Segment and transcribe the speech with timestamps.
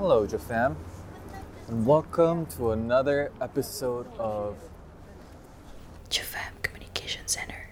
[0.00, 0.76] Hello, Jafam,
[1.68, 4.56] and welcome to another episode of
[6.08, 7.68] Jafam Communication Center.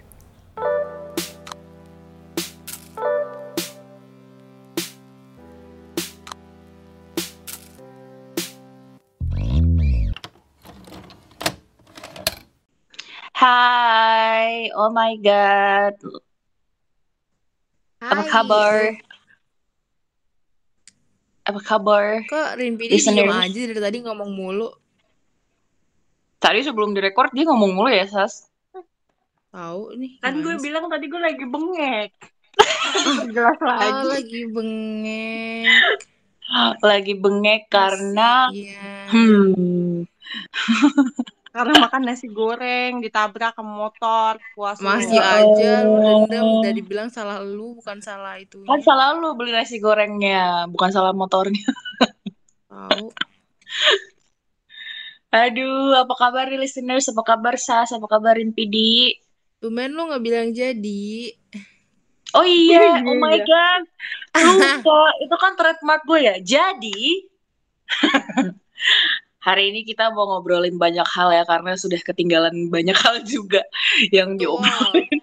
[13.33, 14.69] Hi!
[14.77, 15.97] oh my god,
[18.05, 18.29] apa Hai.
[18.29, 19.08] kabar?
[21.49, 22.21] Apa kabar?
[22.23, 23.25] Kok Rinpidi Listeners.
[23.25, 24.69] diem aja dari tadi ngomong mulu?
[26.37, 28.47] Tadi sebelum direkord dia ngomong mulu ya, Sas.
[29.49, 30.21] Tahu nih.
[30.21, 32.13] Kan gue bilang tadi gue lagi bengek.
[33.33, 34.05] Jelas Oh, lagi.
[34.05, 35.97] lagi bengek.
[36.79, 39.09] Lagi bengek karena Iya.
[39.09, 40.05] hmm,
[41.49, 46.29] karena makan nasi goreng ditabrak ke motor puasa Masih Ya aja lu Allah.
[46.29, 48.61] dendam udah dibilang salah lu bukan salah itu.
[48.63, 51.65] kan salah lu beli nasi gorengnya, bukan salah motornya.
[52.67, 53.09] Tahu.
[55.29, 57.05] Aduh, apa kabar nih listeners?
[57.09, 57.93] Apa kabar Sas?
[57.93, 59.13] Apa kabar Rinpidi?
[59.61, 61.29] Tumben lu nggak bilang jadi.
[62.33, 63.45] Oh iya, Iya, oh my iya.
[63.45, 63.83] god.
[64.41, 66.35] Lupa, itu kan trademark gue ya.
[66.41, 67.29] Jadi,
[69.39, 73.63] hari ini kita mau ngobrolin banyak hal ya, karena sudah ketinggalan banyak hal juga
[74.11, 74.59] yang Betul.
[74.59, 75.19] diobrolin.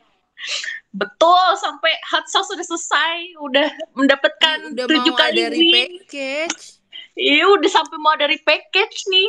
[0.97, 5.61] Betul, sampai hot sauce sudah selesai, udah mendapatkan Udah tujuh mau kali ada win.
[5.61, 6.81] repackage.
[7.17, 9.29] Iya, udah sampai mau dari package nih.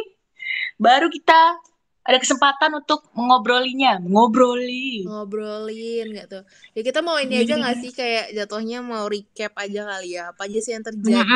[0.79, 1.59] Baru kita
[2.07, 5.03] ada kesempatan untuk mengobrolinya, mengobroli.
[5.03, 6.39] ngobrolin gitu.
[6.71, 10.31] Ya kita mau ini aja nggak sih kayak jatuhnya mau recap aja kali ya.
[10.31, 11.35] Apa aja sih yang terjadi?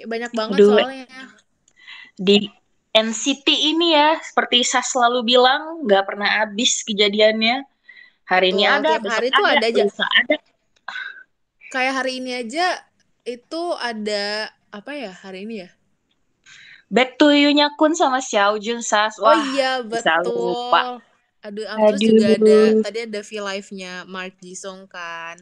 [0.00, 0.72] Kayak banyak banget Aduh.
[0.72, 1.06] soalnya.
[2.20, 2.36] Di
[2.92, 7.56] NCT ini ya seperti saya selalu bilang nggak pernah habis kejadiannya
[8.28, 9.82] hari ini Betul, ada tiap hari tuh ada aja.
[9.86, 10.36] lusa ada
[11.72, 12.66] Kayak hari ini aja
[13.34, 14.24] itu ada
[14.78, 15.70] apa ya hari ini ya?
[16.90, 20.34] Back to You-nya Kun sama Xiao Jun Sas oh wah iya bisa betul.
[20.34, 20.82] lupa.
[21.46, 22.36] Aduh, terus juga Aduh.
[22.36, 25.36] ada tadi ada V live-nya Mark Jisung kan.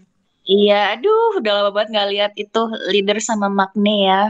[0.49, 2.61] iya aduh udah lama banget nggak lihat itu
[2.93, 4.22] leader sama Magne ya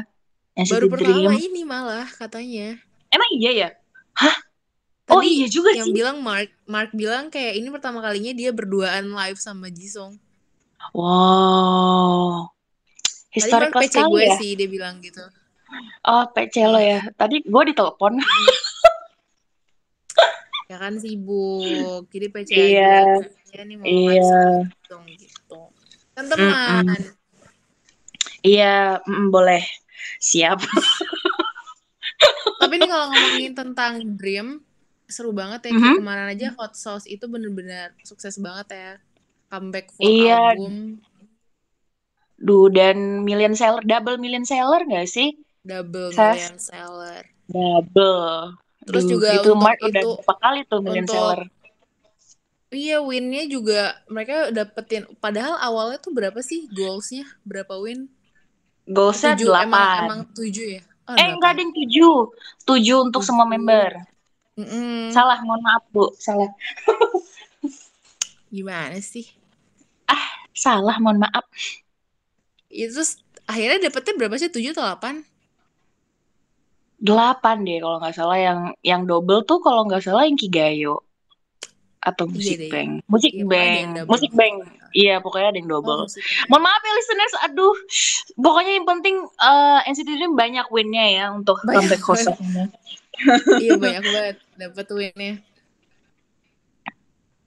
[0.59, 1.47] NCT Baru pertama Dream.
[1.47, 2.75] ini malah katanya.
[3.09, 3.69] emang iya ya?
[4.13, 4.37] Hah?
[5.09, 5.95] Oh Tadi iya juga Yang sih.
[5.95, 10.19] bilang Mark Mark bilang kayak ini pertama kalinya dia berduaan live sama Jisung.
[10.93, 12.45] wow.
[13.29, 14.37] Tadi historical Mark PC gue ya?
[14.37, 15.23] sih dia bilang gitu.
[16.05, 17.07] oh PC lo ya.
[17.15, 18.19] Tadi gue ditelepon.
[20.69, 22.05] Ya kan sibuk.
[22.13, 23.17] Jadi PC Iya.
[23.17, 23.25] aja.
[23.49, 24.69] Ya nih mau Iya.
[24.69, 25.61] Jisung gitu.
[26.13, 26.85] Kan teman
[28.41, 29.65] iya mm, boleh
[30.21, 30.59] siap
[32.59, 34.49] tapi nih kalau ngomongin tentang Dream
[35.09, 35.81] seru banget ya Mhm.
[35.81, 38.91] kayak kemarin aja Hot Sauce itu bener-bener sukses banget ya
[39.49, 40.37] comeback full Iya.
[40.37, 40.75] album
[42.47, 45.29] Duh, dan million seller, double million seller gak sih?
[45.69, 48.55] double million seller Double.
[48.87, 51.41] Terus Duh, juga itu untuk Mark udah itu, berapa kali tuh million untuk seller?
[52.73, 53.81] iya winnya juga
[54.15, 58.01] mereka dapetin padahal awalnya tuh berapa sih goalsnya berapa win
[58.89, 60.01] Goalsnya tujuh emang delapan.
[60.09, 62.15] emang tujuh ya oh, eh, enggak ada yang tujuh.
[62.65, 63.53] Tujuh untuk semua Tujuh.
[63.57, 63.91] member.
[64.59, 65.09] Mm-mm.
[65.15, 66.13] Salah, mohon maaf, Bu.
[66.19, 66.51] Salah.
[68.49, 69.29] gimana sih
[70.57, 71.45] Salah, mohon maaf.
[72.69, 75.25] itu terus akhirnya dapetnya berapa sih tujuh atau delapan
[76.99, 78.39] Delapan deh kalau nggak salah.
[78.43, 81.07] Yang yang double tuh kalau nggak salah yang Kigayo.
[82.03, 82.71] Atau Iya Musik deh.
[82.75, 82.91] Bank.
[83.07, 83.87] Musik Iya, ada Bank.
[84.11, 84.57] Musik Bank.
[84.97, 85.95] Iya, pokoknya ada yang double.
[85.95, 86.25] Oh, musik.
[86.49, 87.77] Mohon maaf ya listeners, aduh.
[88.41, 92.37] Pokoknya yang penting eh, NCT Dream banyak winnya ya untuk Banyak comeback hostnya.
[93.63, 95.35] iya banyak banget dapet winnya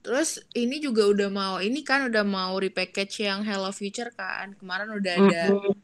[0.02, 4.90] terus ini juga udah mau ini kan udah mau repackage yang Hello Future kan kemarin
[4.90, 5.74] udah ada Mm-mm.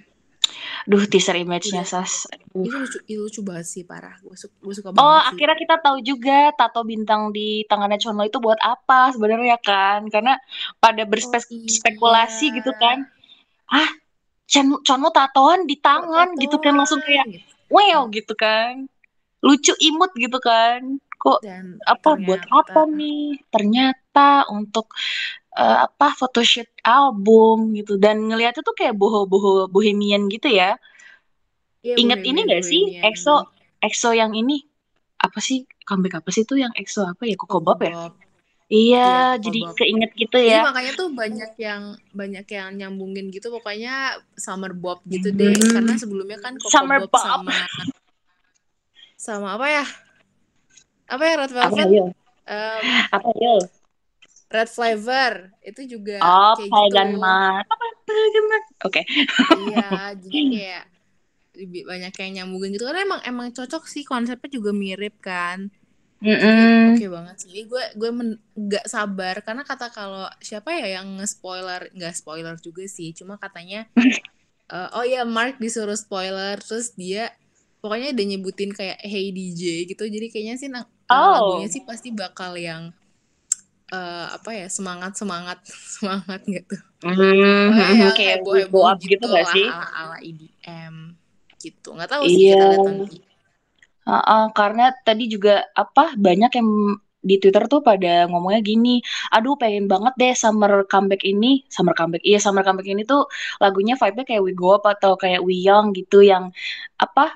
[0.89, 2.03] Duh, teaser image-nya Udah.
[2.03, 2.25] Sas.
[2.33, 2.65] Aduh.
[2.65, 5.57] itu lucu itu lucu banget sih parah gue suka, gue suka Oh, banget sih akhirnya
[5.61, 10.09] kita tahu juga tato bintang di tangannya Chonlo itu buat apa sebenarnya kan?
[10.09, 10.41] Karena
[10.81, 13.05] pada oh berspekulasi iya gitu kan.
[13.69, 13.91] Ah,
[14.49, 18.89] Chon Chonlo tatoan di kok tangan gitu kan langsung tatoan kayak wow gitu kan.
[19.45, 20.99] Lucu imut gitu kan.
[21.19, 23.43] Kok dan apa buat apa nih?
[23.53, 24.08] Ternyata
[24.57, 24.87] untuk
[25.63, 27.93] eh, apa photoshoot album gitu.
[28.05, 30.71] Dan ngeliatnya tuh kayak boho-boho bohemian gitu ya.
[31.87, 32.83] iya Ingat ini bohemian gak sih?
[33.09, 33.35] EXO
[33.87, 34.57] EXO yang ini.
[35.27, 35.59] Apa sih?
[35.89, 37.35] Comeback apa sih tuh yang EXO apa ya?
[37.41, 37.95] Coco Kokobop ya?
[37.95, 38.13] Bob.
[38.69, 39.77] Iya, iya jadi Bob.
[39.81, 40.61] keinget gitu Jadi ya.
[40.69, 41.83] makanya tuh banyak yang
[42.13, 43.49] banyak yang nyambungin gitu.
[43.49, 45.57] Pokoknya Summer Bob gitu deh.
[45.73, 47.25] Karena Hmm, sebelumnya kan Coco Summer Bob Bob.
[47.25, 47.53] sama
[49.27, 49.85] sama apa ya?
[51.09, 51.89] Apa ya Red Apa Velvet?
[51.89, 52.07] ya?
[52.49, 53.55] Em, Apa ya?
[54.49, 57.65] Red Flavor itu juga Oh, kayak gitu Pagan Mat?
[58.87, 59.03] Oke.
[59.69, 60.85] iya jadi kayak
[61.59, 65.69] lebih banyak yang nyambungin gitu karena emang emang cocok sih konsepnya juga mirip kan
[66.19, 66.99] Mm-mm.
[66.99, 68.11] oke banget sih gue gue
[68.59, 73.87] nggak sabar karena kata kalau siapa ya yang nge-spoiler nggak spoiler juga sih cuma katanya
[74.75, 77.31] eh, oh ya Mark disuruh spoiler terus dia
[77.79, 80.69] pokoknya udah nyebutin kayak Hey DJ gitu jadi kayaknya sih
[81.09, 81.33] Oh.
[81.41, 82.93] lagunya sih pasti bakal yang
[83.93, 85.59] eh, apa ya semangat semangat
[85.97, 86.77] semangat gitu.
[86.99, 89.67] Hmm, kayak heboh go heboh up gitu gak lah, sih?
[89.71, 90.95] ala ala EDM
[91.63, 91.89] gitu.
[91.95, 92.71] Nggak tahu sih kita Iya.
[92.75, 93.17] lihat nanti.
[94.09, 96.69] Heeh, karena tadi juga apa banyak yang
[97.19, 99.03] di Twitter tuh pada ngomongnya gini,
[99.35, 103.27] aduh pengen banget deh summer comeback ini, summer comeback, iya summer comeback ini tuh
[103.61, 106.55] lagunya vibe-nya kayak We Go Up atau kayak We Young gitu yang
[106.97, 107.35] apa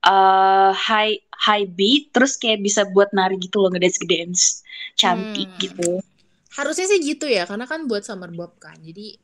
[0.00, 4.42] eh high high beat terus kayak bisa buat nari gitu loh ngedance ngedance
[4.94, 5.60] cantik Hmm.
[5.60, 5.90] gitu.
[6.50, 9.14] harusnya sih gitu ya karena kan buat summer bob kan jadi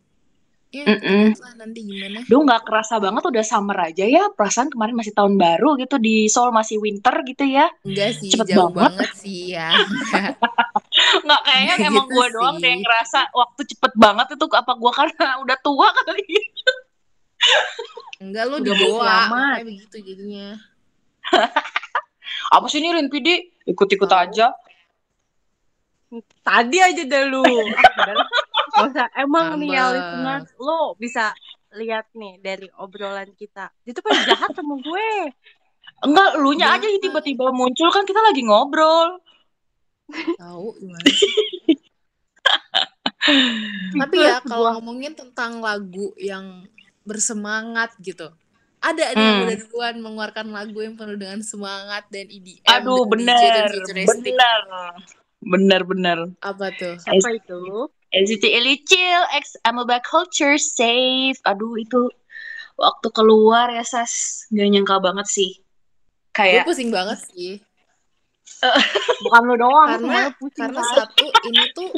[0.70, 4.94] ya lihat lah nanti gimana Duh nggak kerasa banget udah summer aja ya, perasaan kemarin
[4.94, 7.70] masih tahun baru gitu di Seoul masih winter gitu ya.
[7.80, 8.90] enggak sih Cepet jauh banget.
[8.98, 9.70] banget sih ya
[11.26, 14.72] Nggak kayaknya Nggak emang gitu gue doang deh yang ngerasa waktu cepet banget itu apa
[14.74, 16.26] gue karena udah tua kali.
[18.18, 19.30] Enggak lu Udah di bodo Goa amat.
[19.30, 20.48] makanya begitu jadinya
[22.54, 23.28] Apa sih ini Rin PD?
[23.64, 24.20] Ikut-ikut Tahu.
[24.20, 24.52] aja.
[26.40, 27.42] Tadi aja deh lu.
[28.74, 29.06] Ah, usah.
[29.14, 29.94] Emang nih ya Ngambek.
[29.94, 31.30] listeners, lo bisa
[31.72, 33.70] lihat nih dari obrolan kita.
[33.86, 35.30] Dia tuh pada jahat sama gue.
[36.02, 39.22] Enggak, lu nya aja tiba-tiba muncul kan kita lagi ngobrol.
[40.36, 41.00] tahu gimana
[44.04, 46.68] tapi ya kalau ngomongin tentang lagu yang
[47.04, 48.32] bersemangat gitu
[48.84, 49.44] ada yang Hmm.
[49.48, 53.68] udah duluan mengeluarkan lagu yang penuh dengan semangat dan EDM Aduh, dan DJ dan bener,
[53.72, 54.34] futuristik.
[54.36, 54.60] bener.
[55.44, 56.18] Bener, bener.
[56.40, 57.60] apa tuh Apa itu?
[58.12, 58.44] NCT
[58.84, 61.36] Chill X Amoeba Culture Safe.
[61.44, 62.08] Aduh, itu
[62.76, 64.44] waktu keluar ya, Sas.
[64.52, 65.50] Gak nyangka banget sih.
[65.56, 67.58] gue Kayak, pusing banget sih
[69.24, 71.88] Bukan lo doang, karena karena satu ini tuh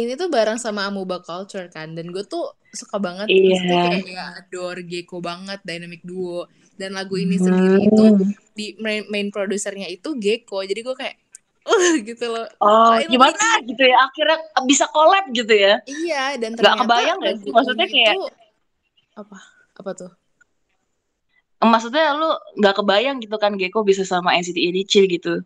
[0.00, 3.58] ini tuh bareng sama Amuba Culture kan dan gue tuh suka banget Iya.
[3.58, 8.30] maksudnya kayak adore Gecko banget dynamic duo dan lagu ini sendiri itu Hmm.
[8.52, 11.16] di main, main produsernya itu Gecko jadi gue kayak
[11.68, 13.96] uh gitu loh Oh, gimana gitu ya?
[14.02, 15.80] Akhirnya bisa collab gitu ya?
[15.84, 17.50] iya dan ternyata kebayang nggak lagu sih?
[17.50, 18.16] Maksudnya ini kayak-
[19.14, 19.38] apa
[19.74, 20.12] apa tuh
[21.58, 25.42] Maksudnya lu nggak kebayang gitu kan Gecko bisa sama NCT Chill gitu.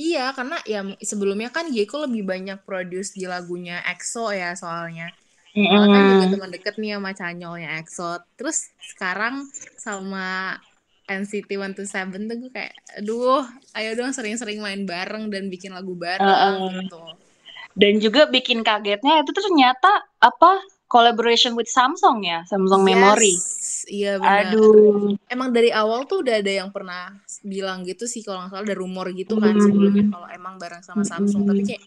[0.00, 5.12] Iya karena ya sebelumnya kan Gecko lebih banyak produce di lagunya EXO ya soalnya
[5.50, 8.10] Soalnya kan juga teman deket nih sama Canyolnya EXO.
[8.38, 9.34] Terus sekarang
[9.74, 10.54] sama
[11.10, 13.42] NCT 127 tuh gue kayak, aduh,
[13.74, 16.86] ayo dong sering-sering main bareng dan bikin lagu bareng Heeh.
[16.86, 17.02] gitu.
[17.74, 19.90] Dan juga bikin kagetnya itu tuh ternyata
[20.22, 23.38] apa collaboration with Samsung ya, Samsung Memory.
[23.38, 24.50] Yes, iya benar.
[24.50, 27.14] Aduh, Emang dari awal tuh udah ada yang pernah
[27.46, 29.62] bilang gitu sih kalau nggak salah ada rumor gitu kan Hmm.
[29.62, 31.46] sebelumnya kalau emang bareng sama Samsung.
[31.46, 31.50] Hmm.
[31.54, 31.82] Tapi kayak,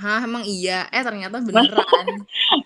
[0.00, 0.88] hah emang iya?
[0.88, 2.06] Eh ternyata beneran.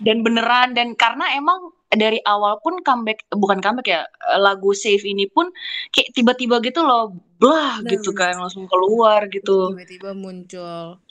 [0.07, 4.01] dan beneran dan karena emang dari awal pun comeback bukan comeback ya
[4.39, 5.51] lagu Save ini pun
[5.91, 7.11] kayak tiba-tiba gitu loh,
[7.43, 9.75] blah Bener, gitu kan langsung keluar gitu.
[9.75, 11.03] Tiba-tiba muncul.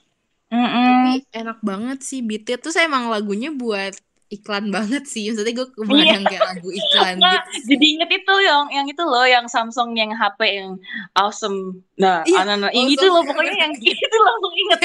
[0.50, 0.66] Mm-mm.
[0.66, 3.94] Tapi enak banget sih beatnya tuh saya emang lagunya buat
[4.30, 5.28] iklan banget sih.
[5.28, 7.50] Maksudnya gue kebayang kayak lagu iklan Nah, gitu.
[7.50, 7.66] sih.
[7.74, 10.78] jadi inget itu yang yang itu loh yang Samsung yang HP yang
[11.14, 11.82] awesome.
[11.98, 14.80] Nah, Iya, anak-anak yang itu awesome loh pokoknya yang gitu langsung inget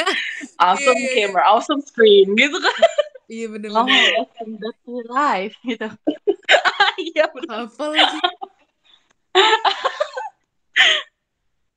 [0.58, 1.16] awesome Iya, iya, iya.
[1.28, 2.76] camera, awesome screen gitu kan.
[3.24, 4.12] Iya Long bener-bener.
[4.18, 5.88] lasting battery life gitu.
[6.94, 7.68] Iya bener.
[7.68, 8.18] Hafal lagi.
[9.34, 9.44] Iya,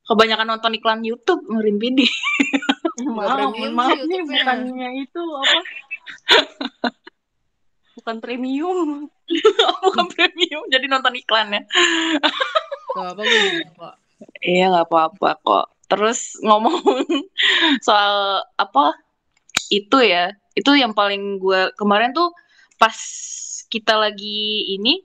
[0.06, 2.00] Kebanyakan nonton iklan YouTube ngerin PD.
[3.04, 4.40] Maaf, maaf sih nih YouTube-nya.
[4.40, 5.60] bukannya itu apa?
[8.08, 9.04] Bukan premium.
[9.84, 11.68] Bukan premium jadi nonton iklannya.
[12.96, 13.20] Gak apa
[13.76, 13.94] kok.
[14.40, 15.66] Iya nggak apa-apa kok.
[15.92, 16.80] Terus ngomong
[17.84, 18.96] soal apa
[19.68, 22.32] itu ya, itu yang paling gue kemarin tuh
[22.80, 22.96] pas
[23.68, 25.04] kita lagi ini,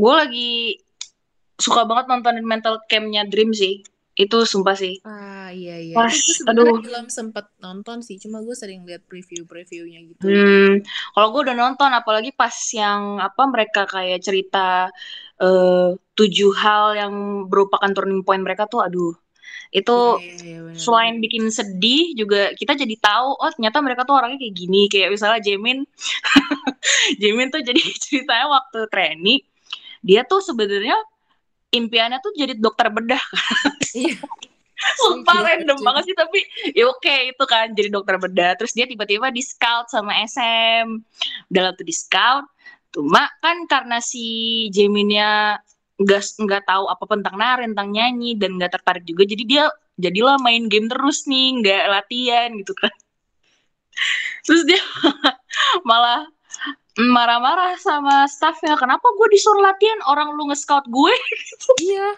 [0.00, 0.80] gue lagi
[1.60, 3.84] suka banget nontonin mental campnya Dream sih.
[4.20, 5.00] Itu sumpah sih.
[5.02, 5.94] Ah iya iya.
[5.96, 6.76] Pas, Itu aduh.
[6.84, 8.20] belum sempet nonton sih.
[8.20, 10.24] Cuma gue sering lihat preview-previewnya gitu.
[10.28, 10.84] Hmm,
[11.16, 14.92] kalau gue udah nonton, apalagi pas yang apa mereka kayak cerita
[15.40, 17.12] eh, tujuh hal yang
[17.48, 19.16] merupakan turning point mereka tuh, aduh,
[19.72, 20.78] itu Iya, iya, bener.
[20.78, 25.14] selain bikin sedih juga kita jadi tahu oh ternyata mereka tuh orangnya kayak gini kayak
[25.14, 25.86] misalnya Jamin
[27.22, 29.40] Jamin tuh jadi ceritanya waktu training
[30.02, 30.96] dia tuh sebenarnya
[31.70, 33.22] impiannya tuh jadi dokter bedah
[33.96, 34.16] Iya.
[34.96, 35.86] sumpah Iya, random lucu.
[35.86, 36.40] banget sih tapi
[36.72, 40.86] ya oke itu kan jadi dokter bedah terus dia tiba-tiba di scout sama SM
[41.52, 42.48] udah tuh di scout
[42.90, 45.62] Cuma kan karena si Jaminnya
[46.00, 49.64] nggak nggak tahu apa tentang nari, tentang nyanyi dan nggak tertarik juga, jadi dia
[50.00, 52.90] jadilah main game terus nih, nggak latihan gitu kan.
[54.42, 54.80] Terus dia
[55.88, 56.26] malah
[57.08, 61.14] marah-marah sama staffnya, kenapa gue disuruh latihan orang lu nge-scout gue?
[61.80, 62.08] Iya,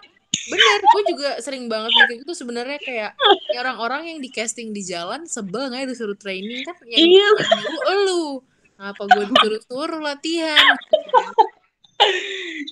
[0.50, 0.78] bener.
[0.90, 3.10] Gue juga sering banget mikir itu sebenarnya kayak
[3.54, 6.74] ya orang-orang yang di casting di jalan sebel nggak ya disuruh training kan?
[6.88, 7.28] Yang Iya.
[7.38, 8.26] yang dulu elu.
[8.82, 10.74] Ngapa gue disuruh-suruh latihan?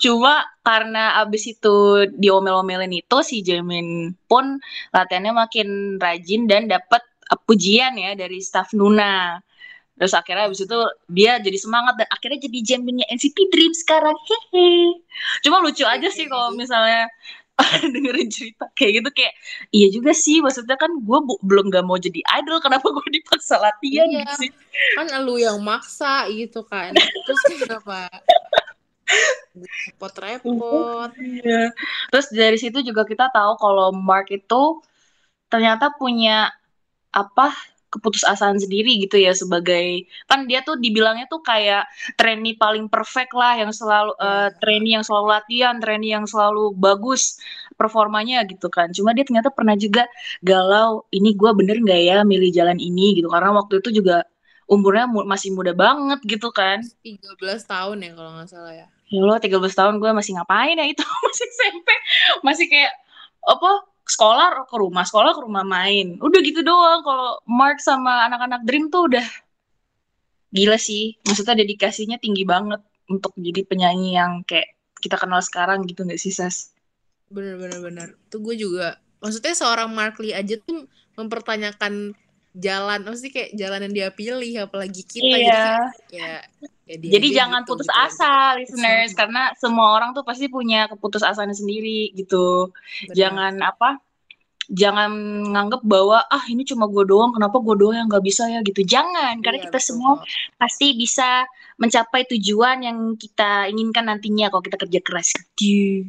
[0.03, 4.59] Cuma karena abis itu diomel-omelin itu si Jamin pun
[4.91, 5.69] latihannya makin
[6.03, 9.39] rajin dan dapat uh, pujian ya dari staff Nuna.
[10.01, 10.79] Terus akhirnya abis itu
[11.13, 14.17] dia jadi semangat dan akhirnya jadi Jaminnya NCT Dream sekarang.
[14.17, 14.97] Hehe.
[15.45, 17.05] Cuma lucu aja sih kalau misalnya
[17.93, 19.37] dengerin cerita kayak gitu kayak
[19.69, 24.09] iya juga sih maksudnya kan gue belum gak mau jadi idol kenapa gue dipaksa latihan
[24.09, 24.25] Iya.
[24.41, 24.49] sih
[24.97, 26.97] Kan elu yang maksa gitu kan.
[27.29, 28.09] Terus kenapa?
[29.53, 31.11] Repot-repot.
[31.21, 31.77] Iya.
[32.09, 34.81] Terus dari situ juga kita tahu kalau Mark itu
[35.53, 36.49] ternyata punya
[37.11, 37.53] apa
[37.91, 43.59] keputusasaan sendiri gitu ya sebagai kan dia tuh dibilangnya tuh kayak trainee paling perfect lah
[43.59, 47.43] yang selalu eh, trainee yang selalu latihan, trainee yang selalu bagus
[47.75, 48.95] performanya gitu kan.
[48.95, 50.07] Cuma dia ternyata pernah juga
[50.41, 54.23] galau, ini gua bener nggak ya milih jalan ini gitu karena waktu itu juga
[54.71, 56.79] umurnya mu- masih muda banget gitu kan.
[57.03, 58.87] 13 tahun ya kalau nggak salah ya.
[59.11, 61.89] Ya Allah 13 tahun gue masih ngapain ya itu masih SMP
[62.47, 62.95] masih kayak
[63.43, 68.67] apa sekolah ke rumah sekolah ke rumah main udah gitu doang kalau Mark sama anak-anak
[68.67, 69.27] Dream tuh udah
[70.51, 76.07] gila sih maksudnya dedikasinya tinggi banget untuk jadi penyanyi yang kayak kita kenal sekarang gitu
[76.07, 76.31] nggak sih?
[77.31, 78.09] Bener bener bener.
[78.31, 80.87] Tuh gue juga maksudnya seorang Mark Lee aja tuh
[81.19, 82.15] mempertanyakan
[82.53, 85.39] jalan, maksudnya kayak jalan yang dia pilih apalagi kita Iya.
[85.39, 85.81] kayak,
[86.11, 86.33] ya,
[86.91, 89.19] ya dia Jadi jangan gitu, putus gitu asa listeners Sama.
[89.23, 92.75] karena semua orang tuh pasti punya keputusasaannya sendiri gitu.
[93.07, 93.15] Bener.
[93.15, 93.91] jangan apa
[94.71, 95.11] jangan
[95.51, 98.87] nganggep bahwa ah ini cuma gue doang kenapa gue doang yang nggak bisa ya gitu
[98.87, 99.89] jangan karena Iya, kita betul.
[99.91, 100.13] semua
[100.55, 101.43] pasti bisa
[101.75, 106.07] mencapai tujuan yang kita inginkan nantinya kalau kita kerja keras gitu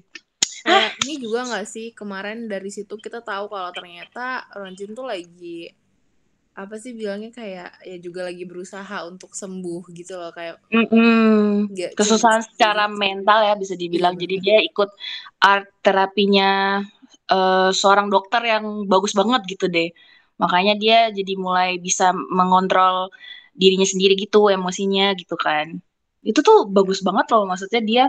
[0.62, 5.74] Kayak ini juga nggak sih kemarin dari situ kita tahu kalau ternyata Ronjin tuh lagi
[6.63, 11.67] apa sih bilangnya kayak ya juga lagi berusaha untuk sembuh gitu loh kayak Mm-mm.
[11.71, 14.13] nggak kesusahan cuma secara mental ya bisa dibilang.
[14.13, 14.89] Iya, jadi dia ikut
[15.43, 16.79] art terapinya
[17.35, 19.89] eh, seorang dokter yang bagus banget gitu deh.
[20.41, 23.11] Makanya dia jadi mulai bisa mengontrol
[23.61, 25.67] dirinya sendiri gitu emosinya gitu kan.
[26.23, 28.03] Itu tuh bagus banget loh maksudnya dia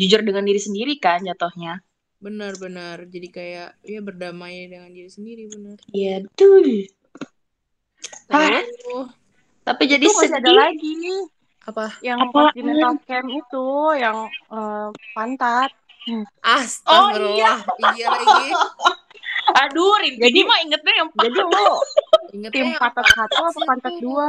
[0.00, 1.78] jujur dengan diri sendiri kan jatuhnya.
[2.24, 6.64] Benar-benar jadi kayak ya berdamai dengan diri sendiri benar iya betul
[8.26, 9.06] Ah, Aduh,
[9.62, 10.56] tapi jadi Itu masih ada sedih.
[10.56, 10.94] lagi.
[11.62, 11.84] Apa?
[12.00, 12.34] Yang Apaan?
[12.48, 15.70] continental camp itu yang eh, pantat.
[16.40, 17.58] astagfirullah.
[17.92, 18.06] Iya.
[18.08, 18.50] Lagi.
[19.60, 21.48] Aduh Rin Jadi- mah ingetnya yang Jadi lo
[22.34, 23.12] ingetnya tim yang pantat apa?
[23.18, 24.28] satu apa sih pantat dua?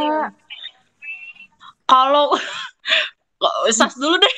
[1.85, 2.33] kalau
[3.75, 4.35] sas dulu deh.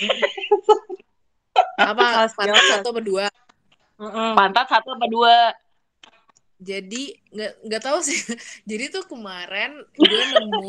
[1.79, 2.03] Apa?
[2.21, 3.25] Pas pantat satu apa dua?
[4.33, 5.33] Pantat satu apa dua
[6.63, 7.03] jadi
[7.36, 8.15] nggak nggak tahu sih.
[8.70, 10.67] Jadi tuh kemarin gue nemu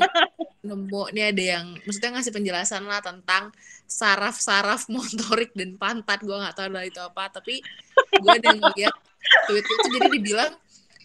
[0.67, 3.55] nemu ini ada yang maksudnya ngasih penjelasan lah tentang
[3.87, 6.21] saraf-saraf motorik dan pantat.
[6.27, 7.63] Gue nggak tahu lah itu apa tapi
[7.95, 8.95] gue ada ngeliat
[9.49, 10.53] tweet itu jadi dibilang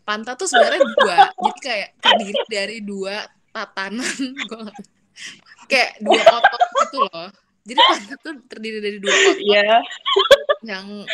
[0.03, 1.17] pantat tuh sebenarnya dua.
[1.37, 3.15] Jadi kayak terdiri dari dua
[3.53, 4.17] tatanan.
[4.49, 4.65] Gue
[5.69, 7.29] kayak dua otot gitu loh.
[7.63, 9.71] Jadi pantat tuh terdiri dari dua otot Iya.
[10.65, 11.05] yang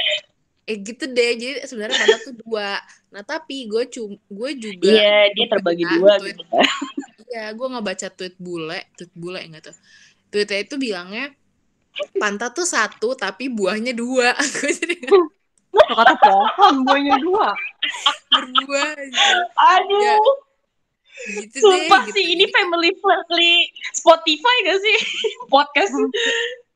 [0.65, 5.29] eh gitu deh jadi sebenarnya pantat tuh dua nah tapi gue cum gue juga Iya,
[5.31, 6.33] dia terbagi dua tweet.
[6.33, 6.65] gitu kan.
[7.25, 9.75] Iya, gue ngebaca tweet bule, tweet bule enggak tuh.
[10.31, 11.25] Tweetnya itu bilangnya
[12.15, 14.31] pantat tuh satu tapi buahnya dua.
[14.55, 14.95] Gue jadi
[15.75, 17.51] kata pohon buahnya dua.
[18.29, 19.27] berbuah aja.
[19.51, 20.15] Aduh, Ya,
[21.43, 22.11] Gitu sumpah deh.
[22.11, 22.33] sih gitu.
[22.35, 24.97] ini family friendly Spotify gak sih?
[25.53, 25.91] Podcast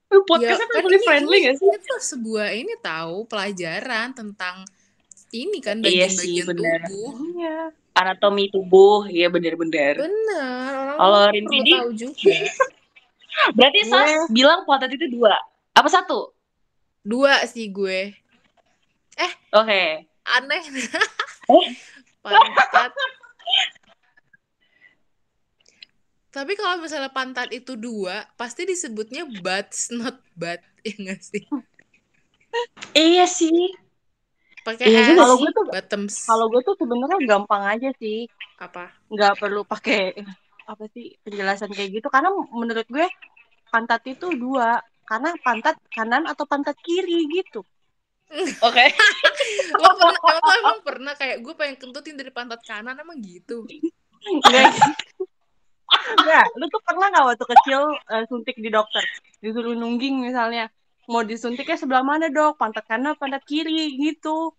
[0.09, 1.67] podcastnya kan family ini- friendly ini- gak sih?
[1.67, 4.65] Ini tuh sebuah ini tahu pelajaran tentang
[5.29, 6.79] ini kan Iya bagian-bagian bener.
[6.83, 7.11] tubuh.
[7.31, 7.57] Iya.
[7.91, 9.99] Anatomi tubuh, iya bener-bener.
[9.99, 12.33] Bener, orang Kalau Rindy, tahu juga.
[13.57, 15.35] berarti Gue- Sas bilang pantat itu dua.
[15.71, 16.33] Apa satu?
[17.01, 18.15] Dua sih gue.
[19.51, 19.83] Oke.
[20.25, 20.61] Aneh.
[21.49, 21.67] Eh?
[22.21, 22.91] pantat.
[26.29, 31.43] Tapi kalau misalnya pantat itu dua, pasti disebutnya butts not butt, ya nggak sih?
[32.93, 33.73] Iya sih.
[34.61, 36.15] Pakai Iya Kalau gue tuh bottoms.
[36.29, 38.29] kalau gue tuh sebenarnya gampang aja sih.
[38.59, 38.91] apa?
[39.09, 40.19] Nggak perlu pakai
[40.69, 43.07] apa sih penjelasan kayak gitu karena menurut gue
[43.73, 44.77] pantat itu dua
[45.09, 47.65] karena pantat kanan atau pantat kiri gitu.
[48.67, 48.85] Oke.
[49.81, 53.65] lo pernah emang, emang pernah kayak gue pengen kentutin dari pantat kanan emang gitu
[54.29, 54.69] Enggak.
[56.19, 57.81] Enggak, lu tuh pernah nggak waktu kecil
[58.13, 59.03] eh, suntik di dokter?
[59.41, 60.69] Disuruh nungging misalnya.
[61.09, 62.61] Mau disuntiknya sebelah mana, Dok?
[62.61, 64.53] Pantat kanan, pantat kiri gitu.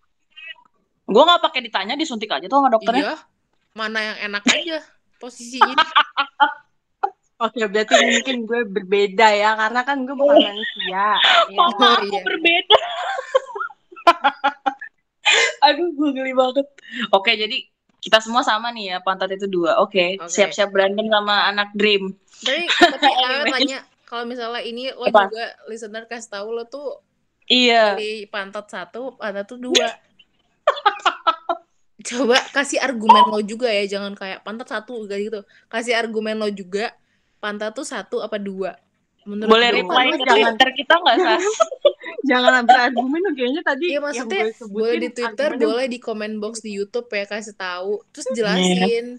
[1.07, 3.15] Gue nggak pakai ditanya, disuntik aja tuh sama dokternya.
[3.15, 3.17] iya
[3.71, 4.79] mana yang enak aja
[5.19, 5.75] posisinya
[7.41, 11.17] Oke, berarti mungkin gue berbeda ya, karena kan gue bukan manusia.
[11.49, 11.57] Ya.
[11.57, 12.21] Mama aku iya.
[12.21, 12.81] berbeda.
[15.65, 16.69] Aduh, gue geli banget.
[17.09, 17.65] Oke, jadi
[18.01, 19.77] kita semua sama nih ya, pantat itu dua.
[19.77, 20.25] Oke, Oke.
[20.27, 22.09] siap-siap berantem sama anak Dream.
[22.41, 22.65] tapi
[22.97, 23.07] tapi
[23.47, 25.29] tanya kalau misalnya ini lo Apa?
[25.29, 26.99] juga listener kasih tahu lo tuh
[27.45, 27.93] Iya.
[27.95, 29.87] di pantat satu pantat tuh dua
[32.01, 36.97] coba kasih argumen lo juga ya jangan kayak pantat satu gitu kasih argumen lo juga
[37.37, 38.73] pantat tuh satu apa dua
[39.21, 41.45] menurut Boleh reply ke jangan- Twitter kita nggak, Sas?
[42.21, 46.35] Jangan berargumen kayaknya tadi Iya yang maksudnya gue sebutin boleh di Twitter, boleh di comment
[46.37, 49.17] box di YouTube ya kasih tahu, terus jelasin.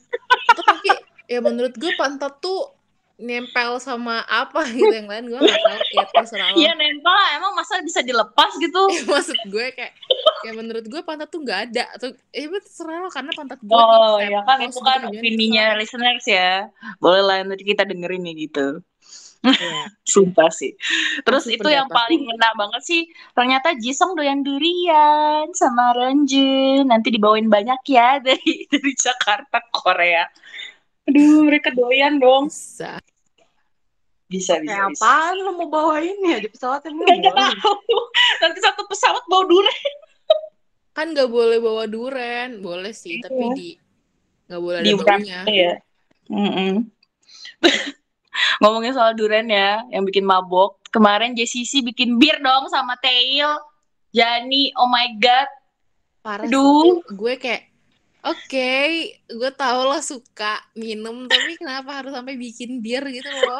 [0.50, 0.88] Atau tapi
[1.26, 2.82] ya menurut gue pantat tuh
[3.22, 6.58] nempel sama apa gitu yang lain gue nggak tahu ya terserah lo.
[6.58, 7.28] Iya, nempel lah.
[7.38, 8.82] Emang masa bisa dilepas gitu?
[8.94, 9.94] Ya, maksud gue kayak
[10.42, 13.70] ya menurut gue pantat tuh nggak ada atau eh itu terserah lo karena pantat gue
[13.70, 16.66] Oh, ya kan itu kan gitu, jadi opininya listeners ya.
[16.98, 18.66] Boleh lah nanti kita dengerin ya gitu.
[19.42, 19.90] Iya.
[20.12, 20.72] Sumpah sih.
[21.26, 23.02] Terus Masih itu yang paling ngena banget sih,
[23.34, 26.86] ternyata Jisung doyan durian sama Renjun.
[26.86, 30.24] Nanti dibawain banyak ya dari dari Jakarta ke Korea.
[31.10, 32.46] Aduh, mereka doyan dong.
[32.46, 33.02] Bisa.
[34.32, 35.04] Bisa, bisa, bisa.
[35.04, 37.98] apaan lu mau bawain ya di pesawat emang Gak, gak tahu.
[38.40, 39.94] Nanti satu pesawat bawa durian.
[40.92, 43.52] Kan nggak boleh bawa duren, boleh sih tapi Iya.
[43.56, 43.68] di
[44.48, 45.40] nggak boleh ada Di baunya.
[45.48, 45.72] ya.
[46.28, 46.72] Mm-mm.
[48.60, 50.80] Ngomongin soal durian ya, yang bikin mabok.
[50.88, 53.56] Kemarin JCC bikin bir dong sama Tail.
[54.12, 55.48] Jani, oh my god.
[56.20, 56.90] Parah sih.
[57.12, 57.72] Gue kayak
[58.22, 63.58] Oke, gue tau lo suka minum, tapi kenapa harus sampai bikin bir gitu loh?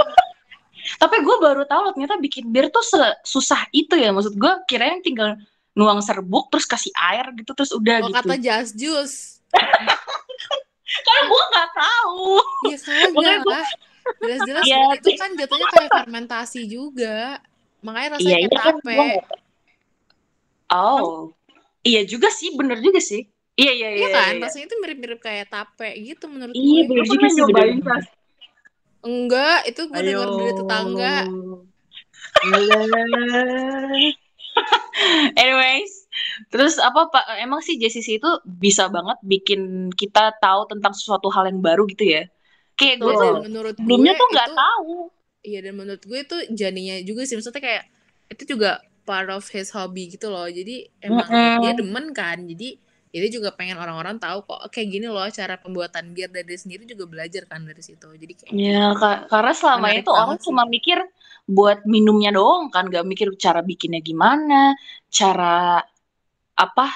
[1.02, 2.82] Tapi gue baru tahu loh, ternyata bikin bir tuh
[3.26, 4.14] susah itu ya.
[4.14, 5.34] Maksud gue kirain tinggal
[5.74, 8.18] nuang serbuk terus kasih air gitu terus udah Kalau gitu.
[8.22, 9.16] kata just juice,
[11.06, 12.26] Karena gue nggak tahu.
[12.70, 13.70] ya kagak gua- lah.
[14.22, 17.42] Jelas-jelas Iya, itu kan jatuhnya kayak fermentasi juga.
[17.82, 19.02] Makanya rasanya Iya, kayak iya kan tape.
[20.72, 21.34] Oh,
[21.84, 23.28] iya juga sih, bener juga sih.
[23.52, 24.16] Iya iya Iya iya.
[24.16, 24.42] kan, iya.
[24.48, 26.88] rasanya itu mirip-mirip kayak tape gitu menurut Iya, gue.
[26.88, 27.36] bener Lu juga sih.
[27.42, 27.76] nyobain.
[27.84, 28.06] Sas?
[29.02, 31.16] Enggak, itu gue denger dari tetangga.
[35.40, 35.92] Anyways,
[36.52, 37.24] terus apa Pak?
[37.40, 42.04] Emang sih JCC itu bisa banget bikin kita tahu tentang sesuatu hal yang baru gitu
[42.06, 42.24] ya?
[42.78, 44.92] Kayak gue Iya, tuh menurut sebelumnya gue tuh nggak tahu.
[45.48, 47.84] Iya dan menurut gue itu jadinya juga sih maksudnya kayak
[48.32, 48.70] itu juga
[49.08, 50.46] part of his hobby gitu loh.
[50.58, 50.74] Jadi
[51.08, 51.60] emang Mm-mm.
[51.60, 52.38] dia demen kan.
[52.50, 52.68] Jadi
[53.12, 56.82] dia juga pengen orang-orang tahu kok kayak gini loh cara pembuatan bir dari dia sendiri
[56.92, 58.06] juga belajar kan dari situ.
[58.22, 60.38] Jadi kayak Ya, ka- karena selama itu orang sih.
[60.44, 60.98] cuma mikir
[61.56, 64.76] buat minumnya doang kan, gak mikir cara bikinnya gimana,
[65.18, 65.80] cara
[66.56, 66.86] apa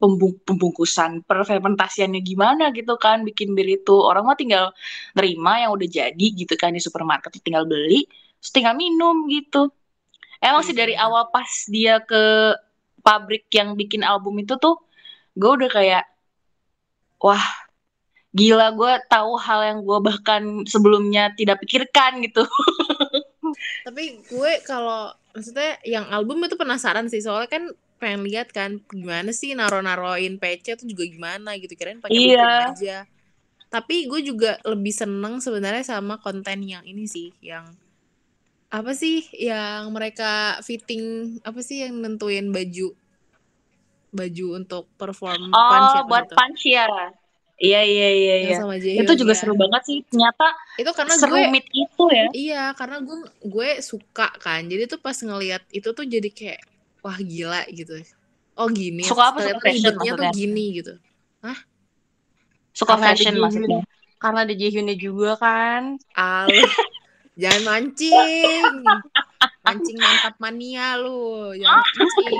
[0.00, 3.92] pembung- pembungkusan, fermentasiannya gimana gitu kan, bikin bir itu.
[3.92, 4.72] Orang mah tinggal
[5.12, 8.08] nerima yang udah jadi gitu kan di supermarket, tinggal beli,
[8.40, 9.68] terus tinggal minum gitu.
[10.40, 11.06] Emang sih Iya, dari benar.
[11.12, 12.56] awal pas dia ke
[13.04, 14.80] pabrik yang bikin album itu tuh,
[15.36, 16.04] gue udah kayak,
[17.20, 17.44] wah
[18.32, 22.46] gila gue tahu hal yang gue bahkan sebelumnya tidak pikirkan gitu.
[23.86, 27.64] tapi gue kalau maksudnya yang album itu penasaran sih soalnya kan
[28.00, 32.48] pengen lihat kan gimana sih naro-naroin PC tuh juga gimana gitu kirain pakai Iya.
[32.66, 32.98] aja.
[33.68, 37.76] Tapi gue juga lebih seneng sebenarnya sama konten yang ini sih yang
[38.68, 41.02] apa sih yang mereka fitting
[41.42, 42.94] apa sih yang nentuin baju
[44.10, 46.34] baju untuk perform punch Oh, apa buat gitu.
[46.34, 46.86] punch ya.
[47.60, 48.56] Iya iya iya iya.
[48.56, 49.38] sama Jaehyun Itu juga ya.
[49.38, 49.98] seru banget sih.
[50.08, 52.26] Ternyata Itu karena gue serumit itu ya.
[52.32, 54.64] Iya, karena gue gue suka kan.
[54.64, 56.64] Jadi tuh pas ngelihat itu tuh jadi kayak
[57.00, 58.00] wah gila gitu.
[58.56, 59.04] Oh gini.
[59.04, 59.40] Suka apa?
[59.40, 60.94] ternyata Suka fashion tuh gini gitu.
[62.76, 63.80] Suka Karena fashion maksudnya.
[64.20, 65.96] Karena ada Jaehyunnya juga kan.
[66.12, 66.46] Al,
[67.40, 68.64] jangan mancing.
[69.64, 71.56] Mancing mantap mania lu.
[71.56, 72.36] Jangan mancing.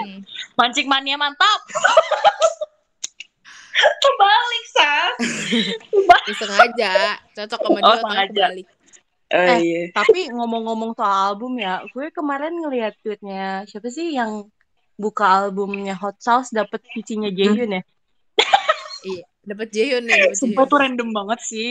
[0.60, 1.60] Mancing mania mantap.
[3.80, 5.16] Terbalik, Sas.
[6.30, 6.92] Ya, sengaja.
[7.32, 8.28] Cocok sama dia Oh, sengaja.
[8.28, 8.66] kebalik.
[9.30, 9.80] Oh Eh, iya.
[9.94, 14.50] Tapi ngomong-ngomong soal album ya, gue kemarin ngeliat tweetnya siapa sih yang
[14.94, 17.82] buka albumnya Hot Sauce dapet PC-nya Jaehyun ya?
[19.00, 21.70] Iya, dapat Jaehyun nih, dapat Sumpah tuh random banget sih.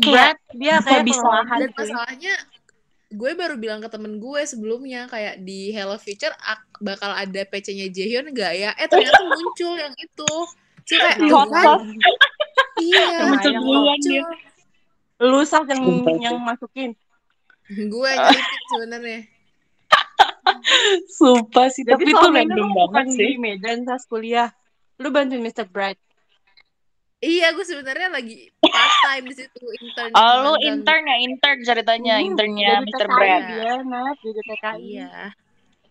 [0.00, 1.20] Kayak, dia kok kayak bisa?
[1.20, 1.78] kelelahan Dan gitu.
[1.84, 2.34] masalahnya
[3.08, 7.92] gue baru bilang ke temen gue sebelumnya kayak di Hello Future ak- bakal ada PC-nya
[7.92, 8.72] Jaehyun enggak ya?
[8.74, 10.32] Eh ternyata muncul yang itu.
[10.82, 11.84] Cuma kayak sauce.
[12.80, 14.24] Iya, Yang muncul yang duluan dia.
[15.18, 15.82] Lu sak yang
[16.18, 16.94] yang masukin.
[17.68, 19.20] Gue nyelipin sebenarnya.
[21.10, 23.20] Sumpah sih, Jadi tapi itu random lu banget sih.
[23.20, 24.48] di Medan pas kuliah.
[24.96, 25.66] Lu bantuin Mr.
[25.66, 25.98] Bright.
[27.18, 30.12] Iya, gue sebenarnya lagi part time di situ intern.
[30.14, 33.04] Oh, lu intern ya, intern ceritanya, Hmm, internnya Mr.
[33.04, 33.42] TKI Brad.
[33.44, 34.16] dia, Nat.
[34.22, 34.78] Jadi TKI.
[34.86, 35.10] Iya.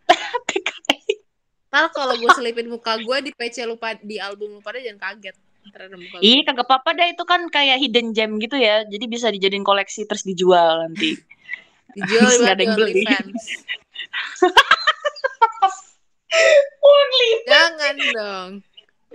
[1.68, 5.36] Ntar kalau gue selipin muka gue di PC lupa di album lupa deh jangan kaget.
[6.24, 8.84] Ih, kagak apa-apa dah itu kan kayak hidden gem gitu ya.
[8.88, 11.18] Jadi bisa dijadiin koleksi terus dijual nanti.
[11.98, 13.04] Dijual buat ada yang beli.
[17.48, 18.50] Jangan dong.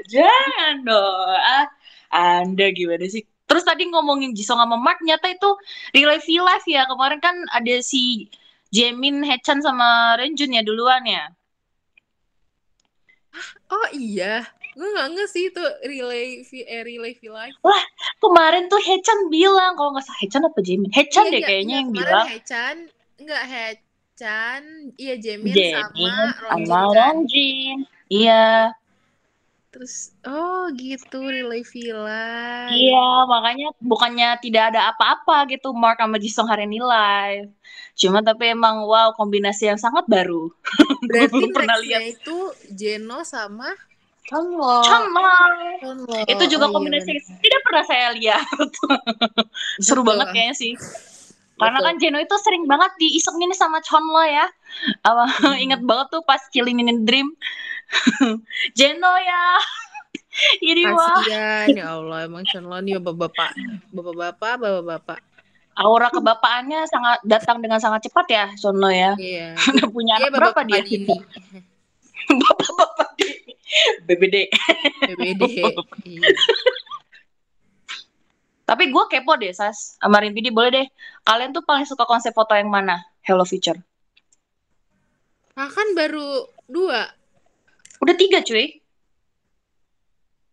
[0.08, 1.36] Jangan dong.
[1.36, 1.66] Ah,
[2.12, 3.24] anda gimana sih?
[3.44, 5.50] Terus tadi ngomongin Jisung sama Mark, nyata itu
[5.92, 6.88] real life real life ya.
[6.88, 8.32] Kemarin kan ada si
[8.72, 11.28] Jamin, Hechan sama Renjun ya duluan ya.
[13.68, 14.48] Oh iya.
[14.72, 17.56] Gue gak nge sih itu relay eh, relay V live.
[18.22, 20.90] Kemarin tuh Hechan bilang, kalau nggak salah Hechan apa Jamin?
[20.92, 22.26] Hechan deh Iya, kayaknya iya, yang kemarin bilang.
[22.32, 22.76] Hechan,
[23.20, 24.62] enggak Hechan,
[24.96, 27.16] iya Jamin Jamin sama Ronjin sama kan.
[28.08, 28.46] Iya.
[29.72, 32.68] Terus oh gitu relay villa.
[32.68, 37.48] Iya, makanya bukannya tidak ada apa-apa gitu Mark sama Jisung hari ini live.
[37.96, 40.52] Cuma tapi emang wow kombinasi yang sangat baru.
[41.08, 42.04] Berarti belum pernah lihat.
[42.04, 42.36] itu
[42.72, 43.72] Jeno sama
[44.22, 44.82] Chanmol.
[45.82, 46.14] Chonlo.
[46.30, 48.46] Itu juga Oh, iya, kombinasi yang tidak pernah saya lihat.
[49.84, 50.10] Seru Betul.
[50.14, 50.72] banget kayaknya sih.
[51.58, 51.86] Karena Betul.
[51.90, 54.46] kan Jeno itu sering banget diisengin sama Chonlo ya.
[55.02, 55.58] Apa Hmm.
[55.64, 57.34] inget banget tuh pas Killing in Dream.
[58.78, 59.44] Jeno ya.
[60.64, 61.20] Ini wah.
[61.68, 63.52] Ya Allah emang Chonlo nih bapak-bapak.
[63.90, 65.18] Bapak-bapak, bapak-bapak.
[65.72, 69.18] Aura kebapaannya sangat datang dengan sangat cepat ya Chonlo ya.
[69.18, 69.56] Iya.
[69.56, 71.10] Udah punya Dia anak berapa bapak dia?
[72.22, 73.08] Bapak-bapak
[74.04, 74.48] BBD.
[75.08, 75.42] BBD.
[76.04, 76.28] Iya.
[78.62, 80.00] Tapi gue kepo deh, Sas.
[80.00, 80.86] Sama Rimpidi boleh deh.
[81.26, 83.04] Kalian tuh paling suka konsep foto yang mana?
[83.20, 83.76] Hello Future.
[85.52, 87.12] Nah, kan baru dua.
[88.00, 88.80] Udah tiga cuy.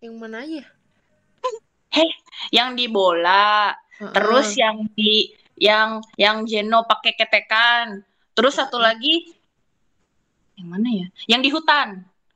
[0.03, 0.63] Yang mana aja?
[2.55, 4.13] Yang di bola, Heeh.
[4.15, 8.03] terus yang di yang yang Jeno pakai ketekan.
[8.31, 9.35] Terus satu lagi
[10.55, 11.07] yang mana ya?
[11.27, 11.87] Yang di hutan.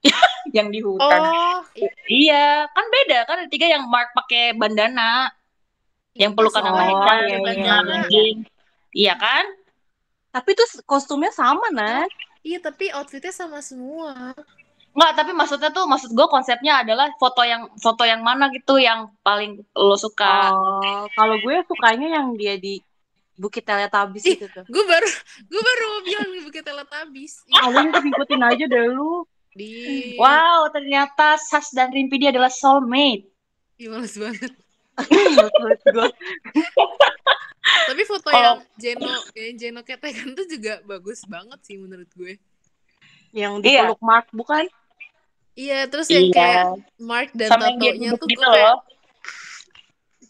[0.53, 1.21] yang di hutan.
[1.25, 1.59] Oh,
[2.05, 5.33] Iya, kan beda kan ada tiga yang Mark pakai bandana,
[6.13, 8.01] yang pelukan sama Oh, Hechan, iya, sama iya, iya.
[8.07, 8.37] Jin.
[8.93, 9.45] Iya kan?
[10.29, 12.09] Tapi tuh kostumnya sama, Nat.
[12.45, 14.37] iya tapi outfitnya sama semua.
[14.93, 19.09] Enggak, tapi maksudnya tuh maksud gue konsepnya adalah foto yang foto yang mana gitu yang
[19.25, 20.53] paling lo suka.
[20.53, 22.77] Oh, kalau gue sukanya yang dia di
[23.33, 24.37] Bukit Teletabis Ih.
[24.37, 24.61] itu tuh.
[24.69, 25.09] Gue baru
[25.49, 27.41] gue baru mau bilang di Bukit Teletabis.
[27.49, 29.25] Awalnya tuh ngikutin aja deh lu.
[29.53, 29.73] Di
[30.17, 33.29] Wow, ternyata Sas dan Rimpidi adalah soulmate.
[33.77, 34.51] Ih, males banget.
[35.09, 36.07] Menurut gue.
[37.89, 42.37] Tapi foto Kalau- yang Jeno yang Jeno ketekan tuh juga bagus banget sih menurut gue.
[43.31, 43.89] Yang Iya.
[43.89, 44.65] dipeluk Mark, bukan?
[45.53, 48.79] Iya, terus yang kayak Mark dan Sama dia tatonya tuh gitu gue kayak loh.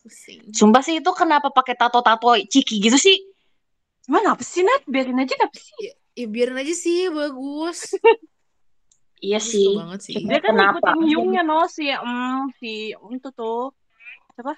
[0.04, 0.40] pusing.
[0.52, 3.24] Sumpah sih itu kenapa pakai tato-tato ciki gitu sih?
[4.04, 4.84] Cuman apa sih, Nat?
[4.84, 5.96] Biarin aja apa sih?
[6.14, 7.92] Ya biarin aja sih bagus.
[9.24, 9.64] Iya sih.
[9.64, 10.16] tuh banget sih.
[10.20, 10.78] Dia kan Kenapa?
[10.84, 11.64] ngikutin Hyungnya, no.
[11.72, 13.72] Si, mm, si, itu tuh.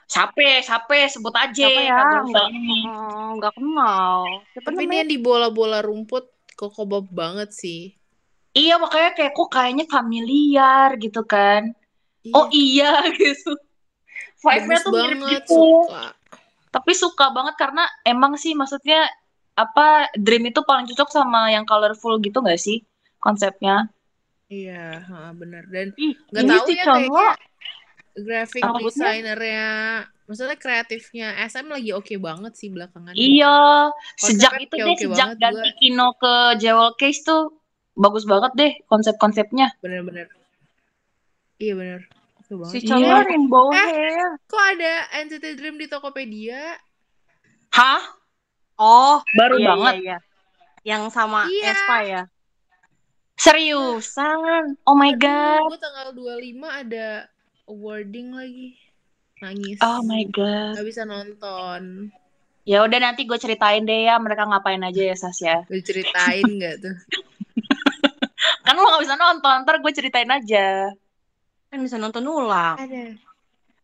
[0.10, 1.68] Sape, sape sebut aja.
[1.70, 2.00] Siapa ya?
[2.26, 2.48] Enggak.
[2.50, 2.80] ini.
[2.88, 4.18] Hmm, nggak kenal.
[4.56, 5.00] Siapa Tapi ini namanya?
[5.04, 6.26] yang di bola-bola rumput
[6.58, 7.94] koko bob banget sih.
[8.56, 11.76] Iya makanya kayak kok kayaknya familiar gitu kan.
[12.32, 13.52] Oh iya gitu.
[14.40, 15.60] Vibe-nya tuh mirip banget gitu.
[15.60, 16.16] suka.
[16.72, 19.12] Tapi suka banget karena emang sih maksudnya
[19.60, 22.84] apa Dream itu paling cocok sama yang colorful gitu gak sih
[23.20, 23.92] konsepnya?
[24.46, 25.66] Iya, ha, bener.
[25.68, 25.90] Dan
[26.30, 27.10] nggak tahu si ya Chonlo.
[27.10, 27.34] kayaknya
[28.16, 29.68] graphic Rambutnya- designernya,
[30.24, 33.12] maksudnya kreatifnya SM lagi oke banget sih belakangan.
[33.12, 37.44] Iya, sejak Konsepnya itu kayak deh oke sejak ganti Kino ke Jewel Case tuh
[37.94, 39.74] bagus banget deh konsep-konsepnya.
[39.80, 40.30] Bener-bener.
[41.58, 42.02] Iya bener.
[42.38, 42.72] Oke banget.
[42.72, 42.88] Si Iya.
[42.88, 43.82] Chonlo rainbow Eh.
[43.82, 44.28] hair.
[44.46, 46.78] Kok ada NCT Dream di Tokopedia?
[47.72, 48.00] Hah?
[48.76, 49.94] Oh, Baru iya, banget.
[49.96, 50.18] iya, iya.
[50.86, 51.72] Yang sama Iya.
[51.74, 52.22] Espa ya.
[53.36, 54.80] Seriusan?
[54.88, 55.68] Oh my god.
[55.68, 57.08] Gue tanggal 25 ada
[57.68, 58.80] awarding lagi.
[59.44, 59.78] Nangis.
[59.84, 60.80] Oh my god.
[60.80, 62.10] Gak bisa nonton.
[62.66, 65.62] Ya udah nanti gue ceritain deh ya mereka ngapain aja ya Sas ya.
[65.68, 66.96] Gue ceritain gak tuh?
[68.66, 70.90] Kan lo gak bisa nonton, ntar gue ceritain aja.
[71.70, 72.80] Kan bisa nonton ulang.
[72.80, 73.14] Ada.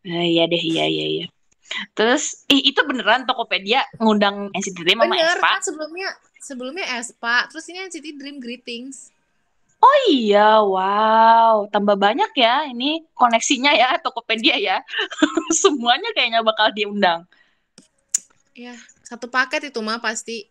[0.02, 1.26] Eh, iya deh, iya iya iya.
[1.94, 5.50] Terus ih, itu beneran Tokopedia ngundang NCT Dream sama Bener Espa?
[5.56, 6.08] kan sebelumnya
[6.42, 9.14] sebelumnya Espa, terus ini NCT Dream Greetings.
[9.82, 11.66] Oh iya, wow.
[11.66, 14.78] Tambah banyak ya ini koneksinya ya Tokopedia ya.
[15.62, 17.26] Semuanya kayaknya bakal diundang.
[18.54, 20.46] Ya, satu paket itu mah pasti.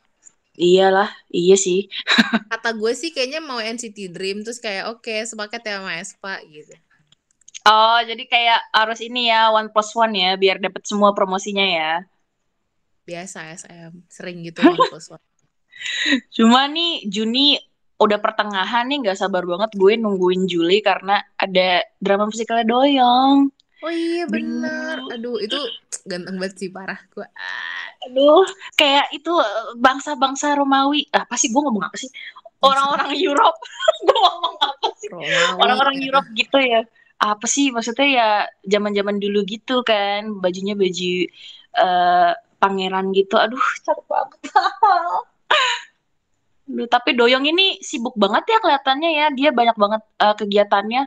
[0.60, 1.88] Iyalah, iya sih.
[2.52, 6.76] Kata gue sih kayaknya mau NCT Dream terus kayak oke sepaket ya sama Espa gitu.
[7.64, 11.94] Oh, jadi kayak harus ini ya one plus one ya biar dapat semua promosinya ya.
[13.08, 15.24] Biasa SM, sering gitu one plus one.
[16.36, 17.71] Cuma nih Juni
[18.02, 23.54] udah pertengahan nih nggak sabar banget gue nungguin Juli karena ada drama musikalnya Doyong.
[23.82, 25.06] Oh iya bener.
[25.14, 25.58] Aduh itu
[26.06, 27.26] ganteng banget sih parah gue.
[28.10, 29.34] Aduh, kayak itu
[29.78, 31.06] bangsa-bangsa Romawi.
[31.14, 32.10] Apa sih gue ngomong apa sih?
[32.62, 33.58] Orang-orang Europe.
[34.06, 35.10] gue ngomong apa sih?
[35.58, 35.98] Orang-orang.
[35.98, 36.82] Europe gitu ya.
[37.22, 38.30] Apa sih maksudnya ya
[38.66, 41.14] zaman-zaman dulu gitu kan, bajunya baju
[41.78, 43.38] eh, pangeran gitu.
[43.38, 44.40] Aduh, cakep banget.
[46.90, 49.26] Tapi Doyong ini sibuk banget ya kelihatannya ya.
[49.34, 51.02] Dia banyak banget eh, kegiatannya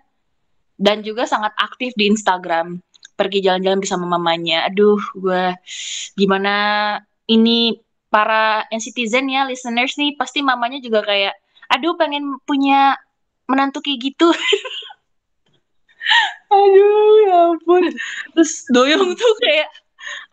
[0.78, 2.82] dan juga sangat aktif di Instagram.
[3.14, 4.66] Pergi jalan-jalan bersama mamanya.
[4.66, 5.54] Aduh, gue
[6.18, 6.54] gimana
[7.30, 7.78] ini
[8.10, 11.34] para NCTzen ya, listeners nih pasti mamanya juga kayak
[11.70, 12.98] aduh pengen punya
[13.46, 14.28] menantu kayak gitu.
[16.54, 17.84] aduh, ya ampun.
[18.34, 19.68] Terus Doyong tuh kayak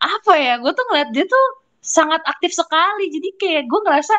[0.01, 0.53] apa ya?
[0.57, 1.45] Gue tuh ngeliat dia tuh
[1.81, 3.13] sangat aktif sekali.
[3.13, 4.15] Jadi kayak gue ngerasa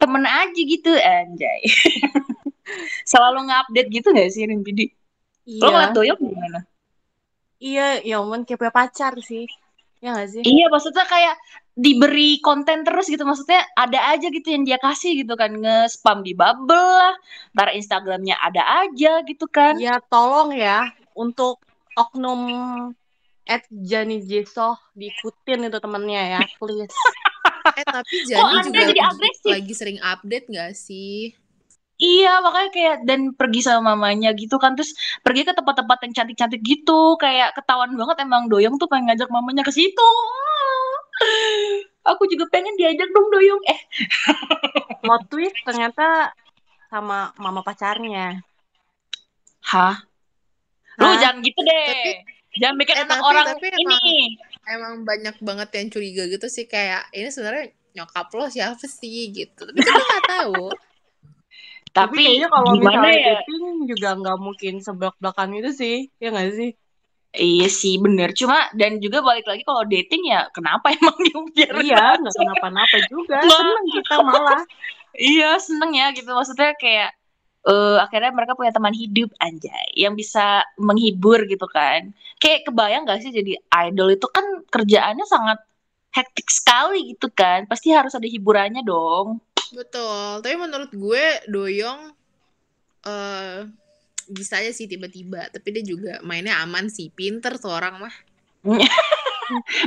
[0.00, 1.60] temen aja gitu anjay.
[3.10, 4.86] Selalu nge-update gitu gak sih Rimpidi?
[5.44, 5.60] Iya.
[5.60, 6.60] Lo ngeliat Doyong gimana?
[7.60, 9.44] Iya, ya ampun kayak punya pacar sih.
[10.00, 10.42] Ya gak sih?
[10.42, 11.36] Iya, maksudnya kayak
[11.76, 13.28] diberi konten terus gitu.
[13.28, 15.52] Maksudnya ada aja gitu yang dia kasih gitu kan.
[15.52, 17.14] Nge-spam di bubble lah.
[17.52, 19.76] Ntar Instagramnya ada aja gitu kan.
[19.76, 21.60] Ya tolong ya untuk
[21.92, 22.40] oknum
[23.44, 26.94] at Jani Jesoh diikutin itu temennya ya, please.
[27.76, 29.50] Eh tapi Kok Jani Anda juga jadi agresif?
[29.50, 31.32] lagi sering update gak sih?
[31.96, 34.72] Iya, makanya kayak dan pergi sama mamanya gitu kan.
[34.72, 37.20] Terus pergi ke tempat-tempat yang cantik-cantik gitu.
[37.20, 40.10] Kayak ketahuan banget emang Doyong tuh pengen ngajak mamanya ke situ.
[42.02, 43.60] Aku juga pengen diajak dong Doyong.
[43.68, 43.80] Eh,
[45.04, 46.32] Plot twist ternyata
[46.88, 48.40] sama mama pacarnya.
[49.62, 50.00] hah?
[50.96, 51.16] Lu Hah?
[51.20, 51.84] jangan gitu deh.
[51.86, 52.20] Tapi-
[52.56, 53.76] jangan bikin eh, anak tapi- orang tapi ini.
[53.84, 54.02] Emang
[55.04, 59.62] banyak banget yang curiga gitu sih kayak ini sebenarnya nyokap lo siapa sih gitu.
[59.66, 60.70] Tapi kita nggak tahu.
[61.90, 63.26] Tapi, Tapi kayaknya kalau gimana misalnya ya?
[63.42, 66.70] dating juga nggak mungkin sebelak-belakan itu sih, ya nggak sih?
[67.30, 71.74] Iya sih bener Cuma dan juga balik lagi kalau dating ya kenapa emang dia biar
[71.78, 73.38] Iya, nggak kenapa-napa juga.
[73.42, 74.62] Seneng kita malah.
[75.14, 77.10] Iya seneng ya gitu maksudnya kayak
[77.60, 82.16] eh akhirnya mereka punya teman hidup anjay yang bisa menghibur gitu kan.
[82.40, 85.58] Kayak kebayang gak sih jadi idol itu kan kerjaannya sangat
[86.16, 87.68] hektik sekali gitu kan.
[87.68, 89.44] Pasti harus ada hiburannya dong.
[89.76, 90.40] Betul.
[90.40, 92.00] Tapi menurut gue Doyong
[93.04, 93.68] eh
[94.30, 95.52] bisa aja sih tiba-tiba.
[95.52, 97.12] Tapi dia juga mainnya aman sih.
[97.12, 98.14] Pinter tuh orang mah.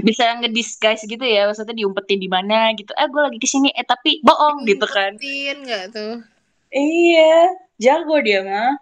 [0.04, 2.92] Bisa ngedisguise gitu ya maksudnya diumpetin di mana gitu.
[2.94, 5.16] Eh gue lagi ke sini eh tapi bohong gitu kan.
[5.16, 6.33] Ngumpetin nggak tuh?
[6.74, 8.74] Iya, jago dia mah.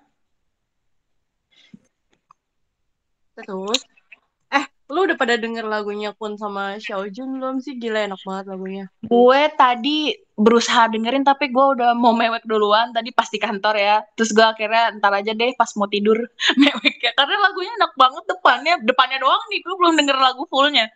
[3.35, 3.79] Terus,
[4.51, 7.75] eh, lu udah pada denger lagunya Kun sama Xiaojun belum sih?
[7.81, 8.85] Gila enak banget lagunya.
[9.03, 13.95] Gue tadi berusaha dengerin tapi gue udah mau mewek duluan tadi pas di kantor ya.
[14.15, 16.15] Terus gue akhirnya ntar aja deh pas mau tidur
[16.63, 17.11] mewek ya.
[17.19, 18.73] Karena lagunya enak banget depannya.
[18.87, 20.87] Depannya doang nih gue belum denger lagu fullnya.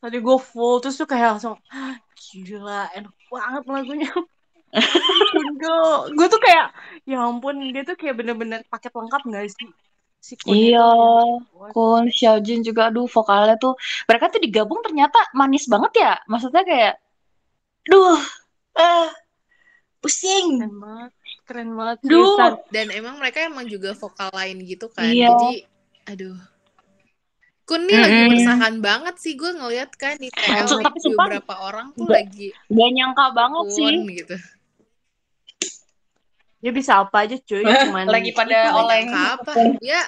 [0.00, 4.08] Tadi gue full, terus tuh kayak langsung, "Ah, gila enak banget lagunya.
[5.60, 5.82] Gue,
[6.14, 6.66] gue tuh kayak,
[7.02, 9.68] ya ampun, dia tuh kayak bener-bener paket lengkap gak sih?
[10.20, 10.52] Si Kun.
[10.52, 10.90] Iya,
[11.72, 16.12] Kun, Xiaojun juga aduh vokalnya tuh mereka tuh digabung ternyata manis banget ya.
[16.28, 16.94] Maksudnya kayak
[17.88, 18.20] duh
[18.76, 19.08] eh
[20.04, 20.60] pusing.
[20.60, 21.10] Keren banget,
[21.48, 21.96] keren banget.
[22.04, 22.60] Duh.
[22.68, 25.08] Dan emang mereka emang juga vokal lain gitu kan.
[25.08, 25.32] Iya.
[25.32, 25.52] Jadi,
[26.04, 26.36] aduh.
[27.64, 28.30] Kun nih lagi Mm-mm.
[28.34, 30.66] bersahan banget sih gue ngeliat kan di TL
[31.16, 33.86] beberapa orang tuh nggak- lagi Gak nyangka banget sih.
[33.88, 34.36] Kun gitu.
[36.60, 39.08] Dia bisa apa aja cuy, cuman Lagi pada itu, Nggak oleng.
[39.10, 39.52] apa?
[39.80, 40.02] Ya,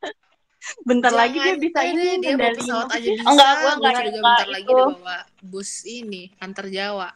[0.88, 3.26] bentar lagi dia jangan bisa ini dia bawa ngendaliin pesawat aja bisa.
[3.26, 4.76] Enggak, gua enggak bentar lagi itu.
[4.76, 7.08] dia bawa bus ini antar Jawa.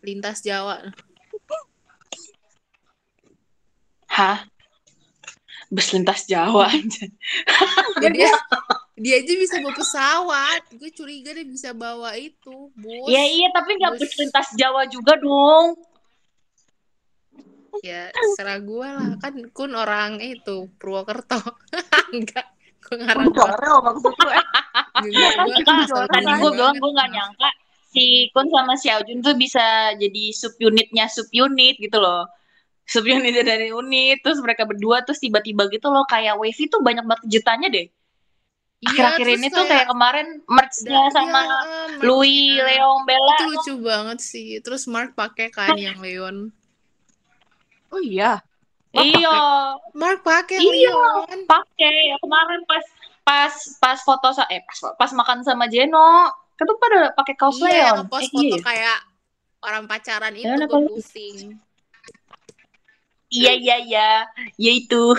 [0.00, 0.76] Lintas Jawa.
[4.06, 4.38] Hah?
[5.66, 7.04] Bus lintas Jawa aja.
[7.98, 8.30] Ya, dia
[8.96, 10.62] dia aja bisa bawa pesawat.
[10.72, 13.06] Gue curiga dia bisa bawa itu bus.
[13.10, 14.00] Iya iya tapi nggak Bus.
[14.00, 15.74] bus lintas Jawa juga dong.
[17.82, 21.40] Ya serah gue lah kan kun orang itu Purwokerto.
[22.16, 22.46] Enggak.
[22.86, 23.32] Gue ngarang.
[23.34, 24.46] Jorel maksud lu eh.
[25.66, 27.50] Kan Tadi gue bilang gue gak nyangka
[27.96, 32.28] si Kun sama si Aujun tuh bisa jadi subunitnya subunit gitu loh.
[32.86, 37.24] Subunitnya dari unit, terus mereka berdua terus tiba-tiba gitu loh kayak Wavy tuh banyak banget
[37.26, 37.86] kejutannya deh.
[38.76, 41.56] Iya, Akhir-akhir terus ini tuh kayak kemarin merch-nya sama iya,
[41.96, 42.60] Mark Louis.
[42.60, 43.34] Leon, Bella.
[43.34, 44.60] Itu lucu banget sih.
[44.60, 46.52] Terus Mark pakai kan yang Leon.
[47.96, 48.44] Oh iya.
[48.92, 49.36] Iya,
[49.92, 50.92] Mark pakai Iya.
[51.44, 52.84] Pakai ya kemarin pas
[53.22, 57.56] pas pas foto sa eh pas, pas makan sama Jeno, kan tuh pada pakai kaos
[57.56, 57.80] Iya, Leon.
[57.82, 58.62] yang ngepost Eh, foto iya.
[58.62, 58.98] kayak
[59.62, 61.36] orang pacaran itu Leon gue pusing.
[63.26, 64.08] Iya iya iya,
[64.54, 65.12] ya itu.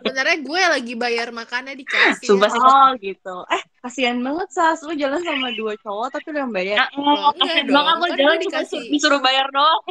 [0.00, 2.30] Sebenarnya gue lagi bayar makannya dikasih.
[2.30, 2.62] Sumpah sih.
[2.62, 3.36] Oh gitu.
[3.50, 4.80] Eh kasihan banget Sas.
[4.80, 6.86] Lu jalan sama dua cowok tapi lu yang bayar.
[6.86, 8.80] Ah, ah, enggak Bang dong, aku kan jalan dikasih.
[8.86, 9.82] disuruh bayar doang.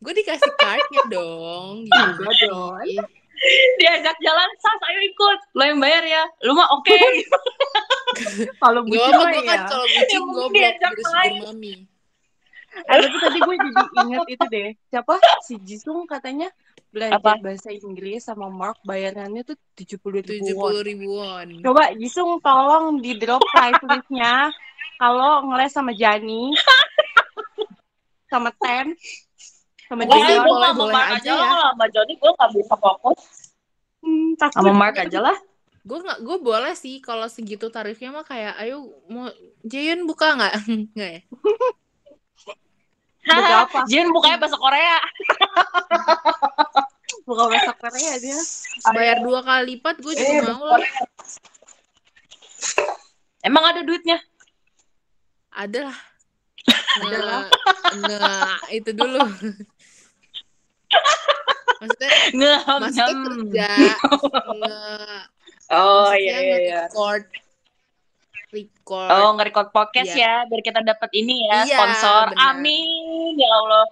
[0.00, 1.84] Gue dikasih cardnya dong.
[1.86, 2.48] Sih?
[2.48, 2.80] dong.
[3.76, 5.38] Diajak jalan, Sas ayo ikut.
[5.54, 6.22] Lo yang bayar ya.
[6.44, 6.92] Lu mah oke.
[8.58, 9.64] Kalau Gak bucin gue kan ya.
[9.64, 11.32] kalau bucin gue diajak dari main.
[11.32, 11.74] sugar mami.
[12.70, 14.68] Eh, tapi tadi gue jadi inget itu deh.
[14.88, 15.14] Siapa?
[15.42, 16.50] Si Jisung katanya
[16.90, 17.38] belajar Apa?
[17.38, 20.64] bahasa Inggris sama Mark bayarannya tuh tujuh puluh ribu Tujuh won.
[20.68, 21.46] puluh ribuan.
[21.62, 24.50] Coba Jisung tolong di drop price listnya
[24.98, 26.50] kalau ngeles sama Jani
[28.30, 28.94] sama Ten
[29.90, 30.46] sama Boleh, Jion.
[30.46, 31.36] boleh, sama boleh Mark aja aja ya.
[31.36, 31.50] lah.
[31.74, 33.20] Sama Joni gue gak bisa fokus.
[34.00, 34.56] Hmm, takut.
[34.56, 35.36] Sama Mark aja lah.
[35.80, 39.28] Gue nggak, gue boleh sih kalau segitu tarifnya mah kayak, ayo mau
[39.60, 40.52] Jayon buka nggak?
[40.94, 41.20] Nggak ya?
[43.20, 43.78] Buka apa?
[43.84, 44.96] Jin bukanya bahasa Korea.
[47.26, 48.38] Buka bahasa Korea dia.
[48.90, 50.80] Bayar dua kali lipat gue juga Eh, mau lah.
[53.40, 54.20] Emang ada duitnya?
[55.50, 55.98] Ada lah.
[57.00, 57.44] Ada lah.
[57.96, 59.20] Nge, nge- itu dulu.
[61.80, 62.10] maksudnya,
[62.66, 63.70] maksudnya kerja.
[64.52, 64.74] Nge,
[65.70, 66.80] Oh iya iya iya.
[66.90, 67.24] nge-record.
[68.50, 69.08] Record.
[69.14, 70.42] Oh, nge-record podcast Iya.
[70.42, 72.34] ya, biar kita dapat ini ya, Iya, sponsor.
[72.34, 72.50] benar.
[72.50, 73.84] Amin, ya Allah.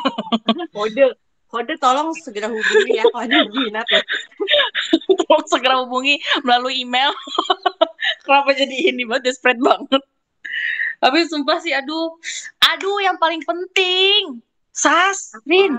[0.76, 1.06] Kode.
[1.52, 4.00] Kode tolong segera hubungi ya kalau ada berminat ya.
[5.20, 7.12] Tolong segera hubungi melalui email.
[8.24, 10.00] Kenapa jadi ini banget, desperate banget.
[10.96, 12.08] Tapi sumpah sih, aduh.
[12.72, 14.40] Aduh, yang paling penting.
[14.72, 15.76] Sas, Rin,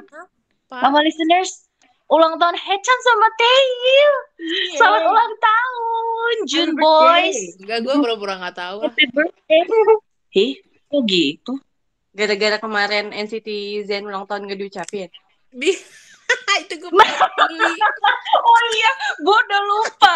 [0.73, 0.89] Apa?
[0.89, 1.69] sama listeners,
[2.09, 4.13] ulang tahun Hechan sama Tail.
[4.73, 7.37] Selamat ulang tahun, June Happy Boys.
[7.37, 7.61] birthday.
[7.61, 8.77] Enggak, gue pura-pura nggak tahu.
[8.89, 9.61] Happy birthday.
[10.33, 10.53] Ih,
[10.89, 11.53] kok gitu?
[12.09, 13.49] Gara-gara kemarin NCT
[13.85, 15.13] Zen ulang tahun gak diucapin.
[15.53, 15.77] Di,
[16.65, 16.89] itu gue.
[18.33, 20.15] Oh iya, gue udah lupa.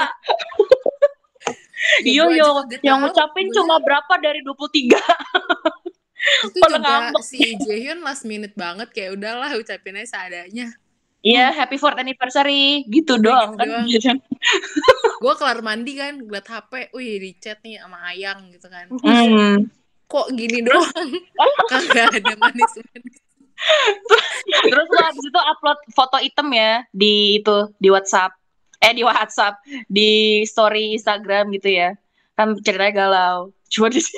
[2.02, 2.50] Ya, Iya, yo,
[2.82, 4.98] yang ngucapin cuma berapa dari 23?
[6.18, 7.24] itu pada juga ngambek.
[7.24, 10.74] si Jaehyun last minute banget kayak udahlah ucapin aja seadanya.
[11.26, 12.86] Iya, happy fourth anniversary.
[12.88, 14.18] Gitu Udah doang gitu kan.
[14.18, 14.18] doang.
[15.24, 18.86] Gue kelar mandi kan, ngeliat HP, wih di chat nih sama Ayang gitu kan.
[19.02, 19.68] Hmm.
[20.08, 21.10] Kok gini doang?
[21.74, 23.18] Kagak ada manis-manis.
[24.46, 28.38] Terus lo abis itu upload foto item ya di itu di WhatsApp.
[28.78, 29.58] Eh di WhatsApp,
[29.90, 31.98] di story Instagram gitu ya.
[32.38, 33.50] Kan ceritanya galau.
[33.74, 34.14] Cuma di Terus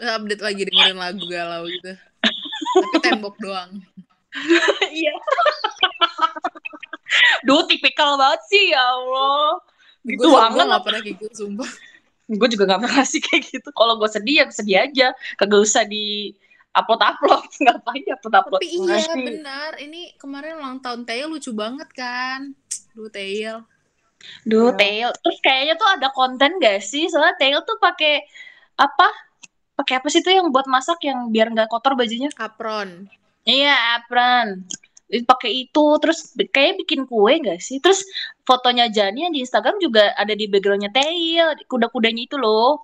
[0.00, 1.92] update lagi dengerin lagu galau gitu.
[2.76, 3.72] Tapi tembok doang.
[4.92, 5.16] Iya.
[7.48, 9.64] Duh, tipikal banget sih ya Allah.
[10.04, 10.68] Gitu gue banget.
[10.68, 11.70] gak pernah kayak gitu, sumpah.
[12.28, 13.68] Gue juga gak pernah sih kayak gitu.
[13.72, 15.08] Kalau gue sedih ya sedih aja.
[15.40, 16.36] Kagak usah di
[16.76, 17.48] upload upload.
[17.64, 18.60] Ngapain di upload upload?
[18.60, 22.52] Tapi iya benar, ini kemarin ulang tahun Tail lucu banget kan.
[22.92, 23.64] Duh Tail.
[24.44, 24.76] Duh, Iya.
[24.76, 25.08] Tail.
[25.22, 27.08] Terus kayaknya tuh ada konten gak sih?
[27.08, 28.20] Soalnya Tail tuh pakai
[28.76, 29.08] apa?
[29.76, 32.32] Pakai apa sih tuh yang buat masak yang biar nggak kotor bajunya?
[32.34, 33.06] Apron.
[33.44, 34.64] Iya, apron.
[35.06, 36.18] Itu Pakai itu terus
[36.50, 37.78] kayak bikin kue gak sih?
[37.78, 38.02] Terus
[38.42, 42.82] fotonya Jani yang di Instagram juga ada di backgroundnya Tail, kuda-kudanya itu loh.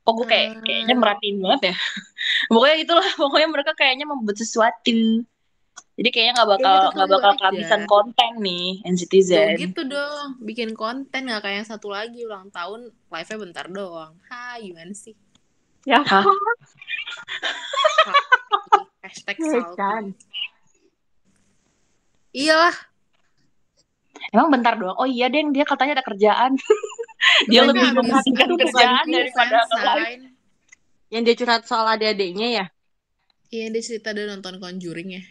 [0.00, 0.64] Kok gue kayak Hmm.
[0.64, 1.74] kayaknya merhatiin banget ya.
[2.54, 5.26] pokoknya itulah, pokoknya mereka kayaknya membuat sesuatu.
[6.00, 7.38] Jadi kayaknya nggak bakal nggak bakal aja.
[7.44, 9.56] kehabisan konten nih Tuh NCTzen.
[9.60, 14.16] gitu dong, bikin konten gak kayak yang satu lagi ulang tahun live-nya bentar doang.
[14.32, 15.12] Hai, gimana sih?
[15.88, 16.24] Ya, Hah?
[19.04, 19.76] Hashtag Iya, salty.
[19.80, 20.04] kan.
[22.30, 22.76] Iyalah,
[24.30, 24.94] Emang bentar doang.
[25.00, 26.54] Oh iya, Deng, dia katanya ada kerjaan.
[27.50, 30.20] dia mereka lebih habis kerjaan daripada fansign.
[31.10, 32.66] Yang dia curhat soal adik-adiknya ya?
[33.50, 35.22] Iya, dia cerita dia nonton Conjuring ya.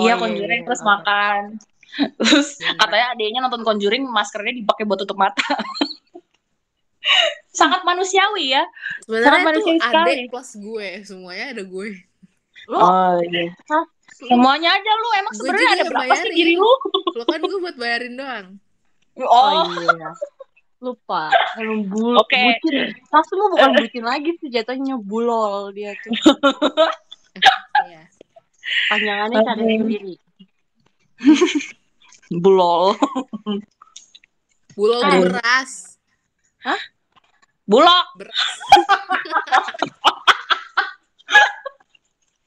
[0.00, 1.60] iya, Conjuring terus makan.
[2.20, 5.44] Terus katanya adiknya nonton Conjuring, maskernya dipakai buat tutup mata.
[7.58, 8.64] Sangat manusiawi ya.
[9.02, 10.12] Sebenarnya Sangat manusiawi sekali.
[10.12, 11.88] adek plus gue, semuanya ada gue.
[12.66, 13.52] Lu, Oh iya.
[14.16, 16.34] Semuanya aja lu emang Gue sebenarnya ada berapa sih bayarin.
[16.34, 16.72] diri lu?
[17.12, 18.46] Lo kan gue buat bayarin doang.
[19.16, 20.10] Oh Oh, iya.
[20.76, 21.32] Lupa.
[21.56, 22.36] Emang bul Oke.
[22.36, 22.92] bucin.
[23.06, 26.12] Pas lu bukan bucin lagi sih jatuhnya bulol dia tuh.
[27.82, 28.02] Iya.
[28.88, 30.14] Panjangannya cari sendiri.
[32.42, 32.92] bulol.
[34.74, 35.96] Bulol beras.
[37.66, 38.06] Bulok.
[38.14, 38.40] Beras.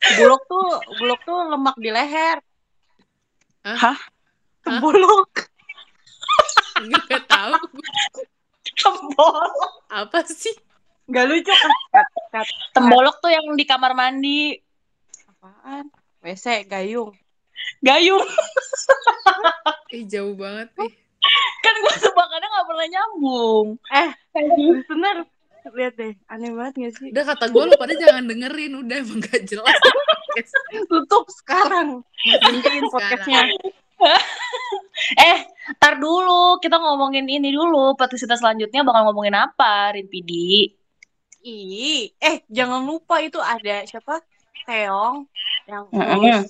[0.10, 0.68] Bulog tuh
[0.98, 2.40] bulog tuh lemak di leher.
[3.62, 4.00] Hah?
[4.82, 5.30] Bulog.
[6.80, 7.60] Enggak tahu
[8.80, 9.54] Tembolok.
[9.92, 10.56] apa sih.
[11.10, 11.72] Gak lucu kan?
[12.72, 14.56] Tembolok tuh yang di kamar mandi.
[15.28, 15.92] Apaan?
[16.24, 17.12] WC gayung.
[17.84, 18.24] Gayung.
[19.92, 20.92] Ih jauh banget nih.
[21.64, 23.68] Kan gue tebakannya gak pernah nyambung.
[23.92, 24.10] Eh,
[24.88, 25.18] bener.
[25.70, 27.10] Lihat deh, aneh banget gak sih?
[27.12, 29.80] Udah kata gue lu pada jangan dengerin udah emang gak jelas.
[30.88, 32.02] Tutup sekarang.
[32.26, 33.44] Berhentiin podcastnya.
[35.20, 35.40] Eh,
[35.76, 36.60] tar dulu.
[36.64, 37.96] Kita ngomongin ini dulu.
[38.00, 40.72] Podcast kita selanjutnya bakal ngomongin apa, Rinpidi?
[41.44, 44.20] Ih, eh jangan lupa itu ada siapa?
[44.68, 45.24] Teong
[45.72, 46.44] yang Mm-mm.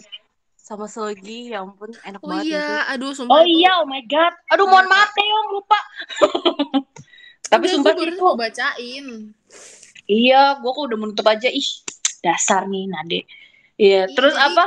[0.70, 2.54] Sama Sogi, ya ampun enak Oh banget itu.
[2.54, 4.34] iya, aduh sumpah Oh itu- iya, oh my god.
[4.48, 5.80] Aduh, mohon maaf Teong, lupa.
[7.50, 8.28] Tapi Udah, sumpah itu.
[8.38, 9.06] bacain.
[10.06, 11.50] Iya, gue kok udah menutup aja.
[11.50, 11.70] Ih,
[12.22, 13.26] dasar nih, Nade.
[13.76, 14.66] Iya, Iya, terus jadi- apa?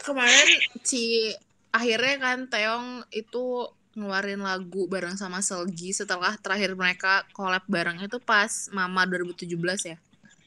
[0.00, 0.48] Kemarin
[0.80, 1.28] si
[1.68, 8.16] akhirnya kan Teong itu ngeluarin lagu bareng sama Selgi setelah terakhir mereka collab bareng itu
[8.16, 9.96] pas Mama 2017 ya.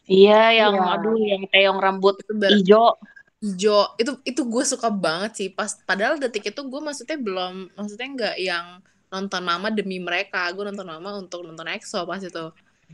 [0.03, 0.93] Iya, yang Iya.
[0.97, 2.97] aduh, yang Teong rambut Itu hijau.
[3.43, 8.07] Hijau itu itu gue suka banget sih pas padahal detik itu gue maksudnya belum maksudnya
[8.09, 8.65] nggak yang
[9.11, 12.45] nonton mama demi mereka gue nonton mama untuk nonton EXO pas itu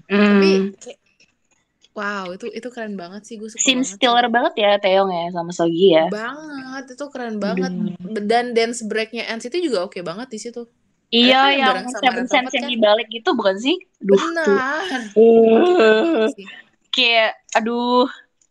[0.02, 0.74] tapi Hmm.
[0.76, 1.00] kayak
[1.92, 4.32] wow itu itu keren banget sih gue suka Scene banget stealer sih.
[4.32, 6.06] banget ya Teong ya sama Sogi ya.
[6.10, 8.16] banget itu keren banget Hmm.
[8.24, 10.66] dan dance breaknya NCT juga oke banget di situ
[11.10, 12.72] Iya, kan yang Seven Sense yang kan?
[12.72, 13.74] dibalik gitu bukan sih?
[14.00, 14.30] Duh, tuh.
[14.30, 16.46] benar Uh, Sih.
[16.90, 18.06] kayak aduh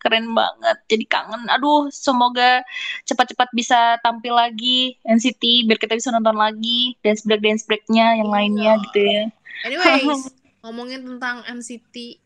[0.09, 2.65] keren banget jadi kangen aduh semoga
[3.05, 8.27] cepat-cepat bisa tampil lagi NCT biar kita bisa nonton lagi dance break dance breaknya yang
[8.27, 8.35] Iya.
[8.35, 9.23] lainnya gitu ya
[9.63, 10.23] anyways
[10.65, 12.25] ngomongin tentang NCT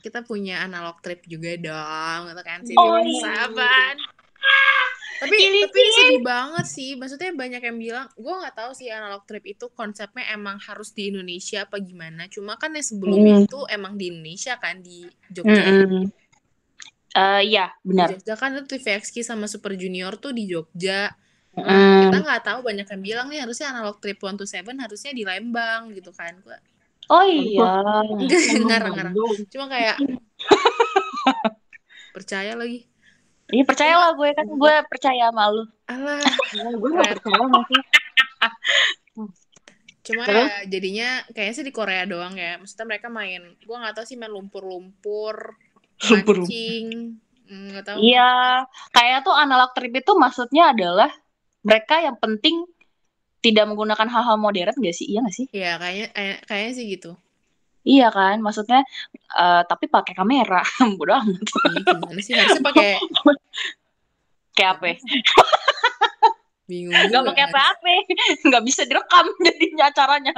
[0.00, 3.20] kita punya analog trip juga dong untuk NCT Oh, oh, iya.
[3.20, 3.96] sahabat
[5.22, 9.22] tapi Cilik, tapi sedih banget sih maksudnya banyak yang bilang gue nggak tahu sih analog
[9.22, 13.46] trip itu konsepnya emang harus di Indonesia apa gimana cuma kan yang sebelumnya Hmm.
[13.46, 16.10] itu emang di Indonesia kan di Jogja Mm-mm.
[17.12, 21.12] Eh, iya di benar Jogja kan itu TVXQ sama Super Junior tuh di Jogja.
[21.52, 22.00] Nah, Mm.
[22.08, 25.20] kita nggak tahu banyak yang bilang nih harusnya analog trip one to seven harusnya di
[25.20, 26.56] Lembang gitu kan gue
[27.12, 27.92] oh iya.
[28.64, 29.12] Ngarang-ngarang
[29.52, 30.00] cuma kayak
[32.16, 32.88] percaya lagi.
[33.52, 35.68] Iya percaya lah gue kan gue percaya sama lu.
[35.92, 36.24] Alah.
[36.72, 37.80] Gue gak percaya masih.
[40.02, 40.50] cuma Terus?
[40.50, 42.56] ya jadinya kayaknya sih di Korea doang ya.
[42.58, 45.36] Maksudnya mereka main gua nggak tahu sih main Lumpur-lumpur.
[46.02, 46.86] Mancing
[47.52, 51.12] Hmm, nggak tahu Iya, kayak tuh analog trip itu maksudnya adalah
[51.60, 52.64] mereka yang penting
[53.44, 55.04] tidak menggunakan hal-hal modern gak sih?
[55.12, 55.46] Iya gak sih?
[55.52, 57.12] ya kayaknya kayak- kayaknya sih gitu
[57.82, 58.86] Iya kan, maksudnya
[59.36, 60.62] eh, tapi pakai kamera,
[60.96, 61.44] bodoh amat.
[61.66, 62.88] Ih, gimana sih harusnya pakai
[64.56, 64.86] Kayak apa?
[66.62, 66.70] ya?
[66.70, 67.50] bingung Gak juga pakai kan.
[67.54, 67.90] apa-apa,
[68.48, 70.32] nggak bisa direkam jadinya acaranya.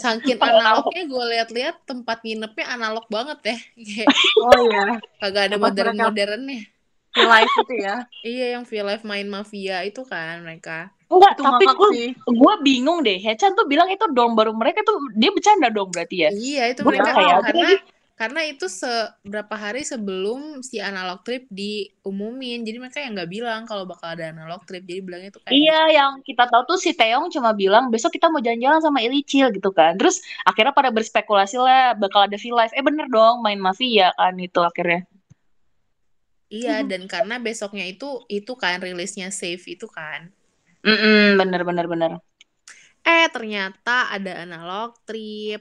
[0.00, 4.08] saking analognya gue lihat-lihat tempat nginepnya analog banget ya kayak
[4.46, 4.82] Oh iya,
[5.20, 6.60] kagak ada modern modernnya
[7.10, 7.96] di live itu ya.
[8.22, 11.90] iya yang V Live main mafia itu kan mereka Enggak, Itu tapi gue
[12.22, 13.18] gue bingung deh.
[13.18, 16.30] Hechan tuh bilang itu dong baru mereka tuh dia bercanda dong berarti ya.
[16.30, 17.68] Iya itu Gua mereka aja karena.
[18.20, 23.84] Karena itu seberapa hari sebelum si analog trip diumumin jadi mereka yang nggak bilang kalau
[23.92, 27.26] bakal ada analog trip jadi bilangnya tuh kayak Iya, yang kita tahu tuh si Taeyong
[27.34, 29.92] cuma bilang besok kita mau jalan-jalan sama Ilicil gitu kan.
[29.98, 30.16] Terus
[30.48, 32.72] akhirnya pada berspekulasi lah bakal ada V-Live.
[32.78, 35.00] Eh bener dong main mafia kan itu akhirnya.
[36.58, 38.08] iya dan karena besoknya itu
[38.38, 40.20] itu kan rilisnya save itu kan
[40.84, 42.10] Mm bener bener bener.
[43.12, 45.60] eh ternyata ada analog trip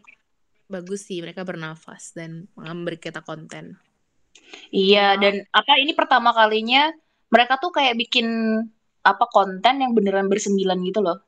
[0.69, 3.75] bagus sih mereka bernafas dan memberi kita konten
[4.73, 6.89] Iya, dan apa ini pertama kalinya
[7.29, 8.25] mereka tuh kayak bikin
[9.05, 11.21] apa konten yang beneran bersembilan gitu loh.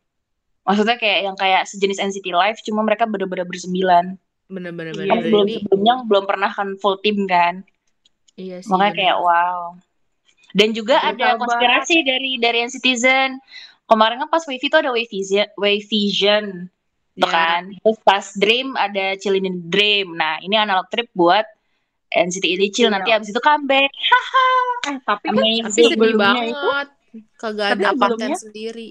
[0.66, 4.18] Maksudnya kayak yang kayak sejenis NCT Live, cuma mereka bener-bener bersembilan.
[4.52, 7.62] bener-bener Iya, bener belum ini sebelumnya belum pernah kan full team kan.
[8.36, 9.00] iya sih Makanya bener.
[9.00, 9.60] kayak wow.
[10.52, 11.39] Dan juga ada banget.
[11.46, 13.38] konspirasi dari dari NCTzen.
[13.88, 16.68] Kemarin kan pas Wavy itu ada Wave Vision,
[17.12, 17.64] Wave Vision tuh Ya, kan.
[17.76, 20.07] Terus pas Dream ada Chillin' in the Dream.
[20.16, 21.43] Nah, ini analog trip buat
[22.09, 22.93] NCT Illicil Iya.
[22.93, 23.91] nanti abis itu comeback.
[24.82, 25.64] Eh, tapi kan Amazing.
[25.64, 26.70] tapi sedih banget itu
[27.36, 28.89] kagak tapi ada konten sendiri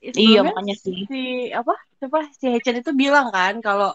[0.00, 1.04] Iya makanya sih.
[1.06, 1.22] si
[1.52, 3.92] apa siapa si Hechan itu bilang kan kalau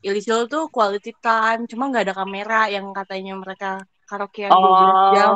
[0.00, 5.10] Ilisil tuh quality time cuma nggak ada kamera yang katanya mereka karaokean 12 Oh.
[5.14, 5.34] jam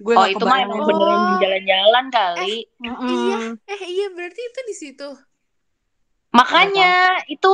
[0.00, 2.66] gue Oh itu mah emang beneran jalan-jalan kali.
[2.80, 3.06] Mm-mm.
[3.06, 5.08] Iya, eh iya berarti itu di situ.
[6.30, 6.90] Makanya
[7.26, 7.50] itu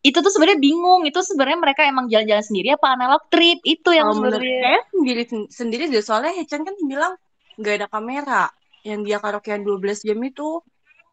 [0.00, 1.02] itu tuh sebenarnya bingung.
[1.04, 4.76] Itu sebenarnya mereka emang jalan-jalan sendiri apa analog trip itu yang menurut sebenarnya.
[4.94, 7.12] sendiri sendiri deh soalnya Hechan kan bilang
[7.60, 8.42] nggak ada kamera
[8.86, 10.62] yang dia karaokean 12 jam itu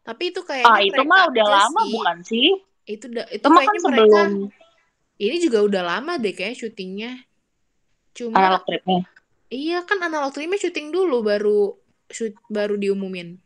[0.08, 1.92] Tapi itu kayaknya Ah itu mereka mah udah lama sih.
[1.92, 2.46] bukan sih?
[2.88, 4.28] Itu udah itu Itu mah kan kayaknya mereka sebelum
[5.20, 7.10] ini juga udah lama deh kayak syutingnya.
[8.16, 8.98] Cuma analog tripnya.
[9.52, 11.76] iya kan analog tripnya syuting dulu baru
[12.08, 13.36] shoot baru diumumin.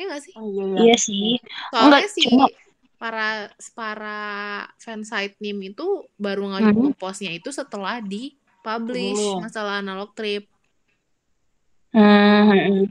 [0.00, 0.32] Iya gak sih?
[0.40, 1.36] oh iya iya Iya sih.
[1.72, 2.52] Soalnya Enggak, si cuma-
[2.96, 4.18] para para
[4.80, 5.84] fansite nim itu
[6.16, 6.96] baru Mhm.
[6.96, 8.32] nge-postnya itu setelah di
[8.64, 9.42] publish Umumin.
[9.46, 10.48] masalah analog trip.
[11.92, 12.88] Hmm.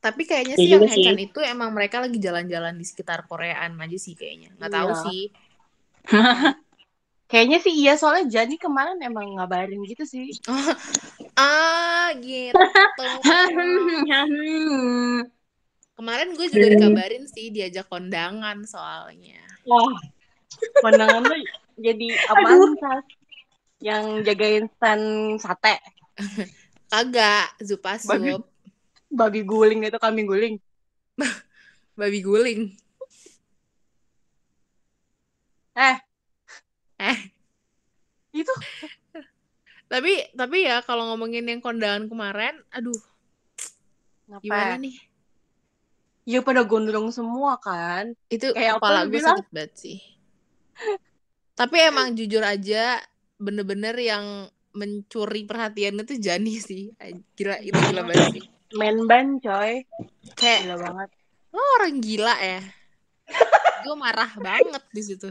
[0.00, 1.04] Tapi kayaknya sih yang juga sih.
[1.04, 4.54] Hechan itu emang mereka lagi jalan-jalan di sekitar Koreaan aja sih kayaknya.
[4.56, 5.02] Nggak tahu Iya.
[5.04, 5.22] sih.
[7.30, 10.34] kayaknya sih iya soalnya Jani kemarin emang ngabarin gitu sih
[11.38, 12.58] Ah, gitu.
[16.00, 16.74] Kemarin gue juga Hmm.
[16.80, 19.36] dikabarin sih diajak kondangan soalnya.
[19.68, 19.92] wah
[20.80, 21.36] pandangan lu
[21.76, 22.08] jadi
[22.80, 23.04] Sas?
[23.84, 25.04] yang jagain stand
[25.36, 25.76] sate
[26.92, 28.32] Kagak, Zupasup, Babi.
[29.12, 30.56] babi guling itu kambing guling
[32.00, 32.72] babi guling.
[35.76, 35.96] eh
[36.96, 37.18] Eh,
[38.32, 38.52] itu
[39.84, 42.96] tapi tapi ya kalau ngomongin yang kondangan kemarin, aduh,
[44.40, 45.09] gimana ngapa nih?
[46.24, 49.36] Ya pada gondrong semua kan Itu Kayak apa kepala gue bilang?
[49.38, 49.98] sakit banget sih.
[51.52, 52.96] Tapi emang jujur aja
[53.36, 54.24] bener-bener yang
[54.72, 56.88] mencuri perhatian itu Jani sih.
[57.34, 58.44] Gila, itu gila banget sih.
[58.70, 59.82] main band coy
[60.34, 61.08] Kayak gila banget
[61.50, 62.62] lo orang gila ya.
[63.82, 65.28] gue marah banget di situ.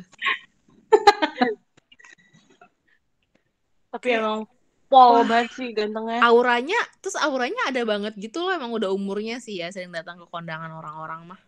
[3.89, 4.43] tapi emang
[4.89, 8.51] pol banget sih gantengnya Auranya, terus auranya ada banget gitu loh.
[8.51, 11.39] Emang udah umurnya sih ya sering datang ke kondangan orang-orang mah.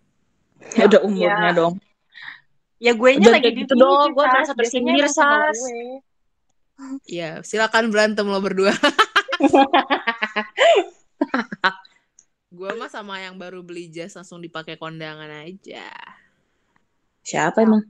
[0.77, 1.57] Ya udah umurnya Ya.
[1.57, 1.75] dong.
[2.81, 5.59] ya gue nya lagi di gitu dong, gue merasa tersindir, emang Sas.
[7.05, 8.73] Ya, silakan berantem lo berdua.
[12.51, 15.85] gue mah sama yang baru beli jas langsung dipakai kondangan aja.
[17.21, 17.85] Siapa emang?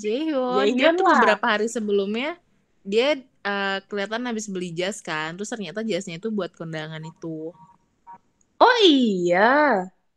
[0.00, 2.36] Jaehyun, Jaehyun dia tuh beberapa hari sebelumnya
[2.84, 7.54] dia eh, kelihatan habis beli jas kan, terus ternyata jasnya itu buat kondangan itu.
[8.60, 9.40] Oh iya.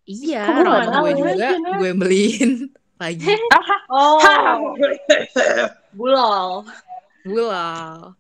[0.10, 1.54] Iya, Kok gue gue ya, juga, ya?
[1.78, 2.52] gue beliin
[3.02, 3.36] lagi.
[3.94, 4.74] oh
[5.98, 6.66] bulol
[7.28, 8.16] Bulal.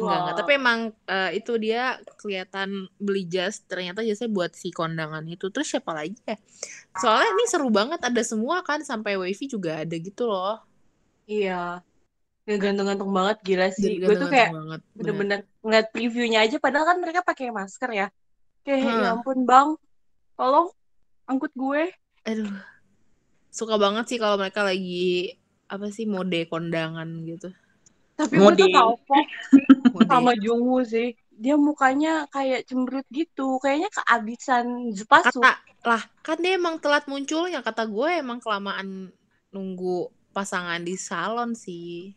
[0.00, 0.34] Enggak, enggak.
[0.34, 0.38] Bulol.
[0.38, 0.78] Tapi emang
[1.10, 2.68] eh, itu dia kelihatan
[3.06, 5.46] beli jas, ternyata jasnya buat si kondangan itu.
[5.54, 6.36] Terus siapa lagi ya?
[7.00, 10.60] Soalnya ini seru banget, ada semua kan, sampai wifi juga ada gitu loh.
[11.30, 11.89] iya ya
[12.58, 14.80] gantung-gantung banget gila sih gue tuh kayak banget.
[14.96, 18.06] bener-bener ngeliat previewnya aja padahal kan mereka pakai masker ya
[18.64, 19.00] kayak Hmm.
[19.04, 19.68] ya ampun bang
[20.34, 20.68] tolong
[21.24, 21.92] angkut gue
[22.24, 22.52] Aduh,
[23.48, 25.36] suka banget sih kalau mereka lagi
[25.66, 27.48] apa sih mode kondangan gitu.
[28.14, 28.58] tapi gue Mode.
[28.58, 29.24] tuh tau kok
[30.10, 36.60] sama Jungwoo sih dia mukanya kayak cemberut gitu kayaknya kehabisan Zupasu Kata lah, kan dia
[36.60, 37.64] emang telat munculnya.
[37.64, 39.08] Kata gue emang kelamaan
[39.48, 42.12] nunggu pasangan di salon sih.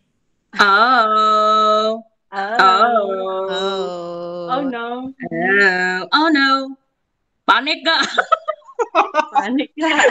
[0.62, 2.04] Oh.
[2.30, 2.54] oh.
[2.62, 4.50] Oh.
[4.54, 6.78] Oh, no Oh, oh no.
[7.44, 8.02] Panik gak?
[9.34, 10.06] panik gak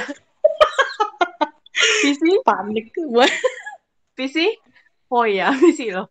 [2.03, 3.27] Visi Panik gue.
[4.19, 4.47] Visi
[5.09, 6.11] oh ya Visi loh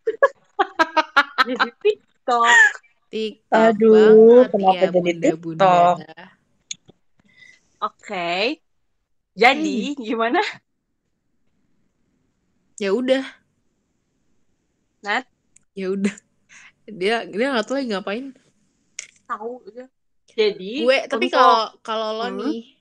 [1.43, 2.57] jadi TikTok
[3.11, 5.29] TikTok Aduh, banget kenapa ya jadi.
[5.35, 5.95] TikTok?
[7.83, 8.31] oke
[9.35, 10.39] jadi gimana
[12.81, 13.21] Ya udah,
[15.01, 15.25] Nat
[15.73, 16.13] ya udah.
[16.85, 18.25] Dia dia nggak tahu lagi ngapain.
[19.25, 19.87] tahu aja
[20.35, 22.39] jadi Gue tapi kalau kalau lo Hmm.
[22.43, 22.75] nih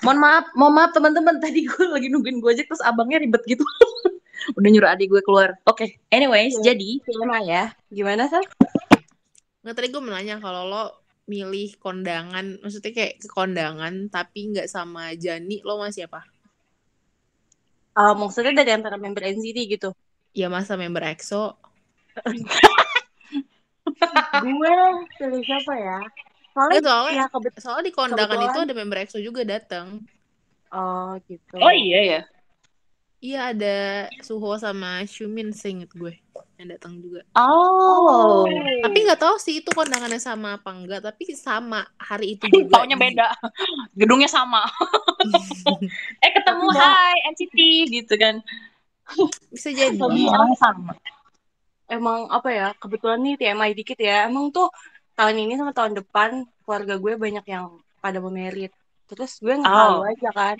[0.00, 1.36] Mohon maaf, mohon maaf teman-teman.
[1.44, 3.60] Tadi gue lagi nungguin Gojek terus abangnya ribet gitu.
[4.56, 5.58] Udah nyuruh adik gue keluar.
[5.66, 6.72] Oke, anyways, Iya.
[6.72, 8.40] jadi gimana ya gimana sih
[9.60, 10.84] nggak tadi gue menanya kalau lo
[11.28, 16.24] milih kondangan, maksudnya kayak ke kondangan tapi nggak sama Jani, lo masih apa?
[17.92, 19.92] Ah, maksudnya dari antara member NCT gitu
[20.30, 21.58] Ya masa member EXO?
[24.40, 24.74] gue
[25.18, 25.98] pilih siapa ya
[26.50, 28.56] soalnya soalnya ya kebet soalnya di kondangan kebetulan.
[28.56, 29.86] itu ada member EXO juga datang.
[30.74, 32.20] oh gitu Oh iya ya.
[33.20, 33.76] Iya ada
[34.24, 36.16] Suho sama Xiumin seinget gue
[36.56, 37.20] yang datang juga.
[37.36, 38.48] Oh.
[38.80, 42.80] Tapi nggak tahu sih itu kondangannya sama apa enggak, tapi sama hari itu juga.
[42.80, 43.28] Taunya beda.
[43.92, 44.64] Gedungnya sama.
[46.24, 47.58] eh ketemu hai NCT
[47.92, 48.40] gitu kan.
[49.48, 49.94] Bisa jadi.
[49.94, 50.92] Tapi- Orangnya sama.
[51.86, 54.70] emang apa ya kebetulan nih TMI dikit ya emang tuh
[55.12, 56.30] tahun ini sama tahun depan
[56.62, 57.66] keluarga gue banyak yang
[57.98, 58.70] pada mau merit
[59.04, 60.06] terus gue nggak tahu Oh.
[60.06, 60.56] aja kan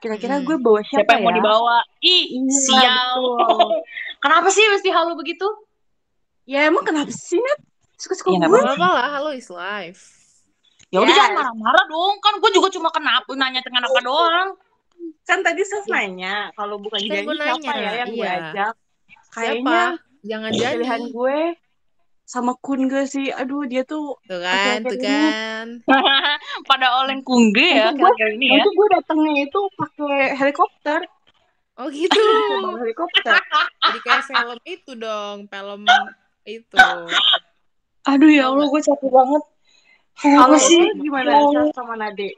[0.00, 0.48] kira-kira Hmm.
[0.48, 1.76] gue bawa siapa, Siapa yang mau ya dibawa?
[2.00, 3.20] Ih, Iya, sial.
[4.24, 5.44] Kenapa sih mesti halu begitu?
[6.44, 7.60] ya emang kenapa sih Nat
[7.94, 10.16] suka-suka Ya, gue Gak apa-apa lah, halo is life.
[10.88, 11.20] Ya udah Yes.
[11.20, 12.14] jangan marah-marah dong.
[12.18, 14.48] Kan gue juga cuma kenapa nanya dengan apa doang.
[15.30, 18.34] Kan tadi Sos nanya kalau bukan Kan gue siapa nanya, ya yang gue iya.
[18.42, 19.30] ajak Siapa?
[19.32, 19.82] kayaknya
[20.20, 20.74] Jangan jadi.
[20.76, 21.38] pilihan gue
[22.24, 25.66] sama Kun gak sih aduh dia tuh Tuh kan, tuh kan.
[26.70, 28.54] Pada oleng kungge ya gue- kira-kira ini ya.
[28.56, 31.00] Nanti gue datangnya itu pakai helikopter
[31.74, 32.12] Oh gitu.
[32.82, 33.38] helikopter
[33.80, 35.80] Jadi kayak film itu dong, film
[36.44, 36.76] itu.
[38.04, 39.42] Aduh ya Allah gue capek banget.
[40.20, 40.84] kalau sih?
[40.94, 41.48] gimana Oh.
[41.50, 42.36] Sas sama Nade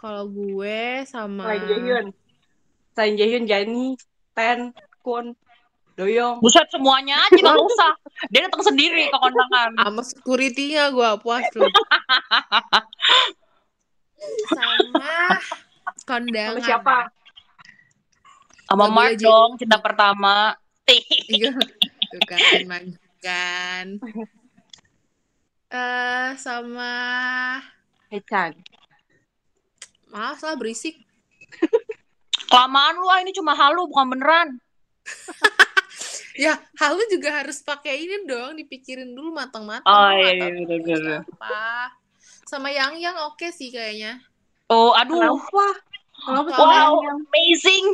[0.00, 2.06] Kalau gue sama selain Jaehyun
[2.92, 3.86] selain Jaehyun Jani
[4.36, 5.34] Ten Kun
[5.96, 7.92] Doyong Buset semuanya aja gak usah.
[8.28, 9.70] Dia datang sendiri ke kondangan.
[9.80, 11.64] sama security-nya gue puas tuh.
[14.52, 15.40] sama
[16.04, 16.60] kondangan.
[16.60, 16.96] sama siapa
[18.66, 20.52] Sama Mark dong, cinta pertama.
[21.30, 21.54] Iya.
[22.12, 23.84] Tuh kan, makan.
[25.66, 26.94] Eh sama
[28.06, 28.54] Hechan
[30.10, 30.96] maaf lah berisik.
[32.46, 34.48] Kelamaan lu ah ini cuma halu bukan beneran.
[36.36, 39.88] Ya, halu juga harus pakai ini dong, dipikirin dulu matang-matang.
[39.88, 41.20] Oh, iya, tahu iya, bener, bener.
[41.24, 41.64] Siapa?
[42.44, 44.20] Sama yang yang oke sih kayaknya.
[44.68, 45.16] Oh, aduh.
[45.16, 45.66] kenapa
[46.28, 47.86] kenapa Wow, yang amazing.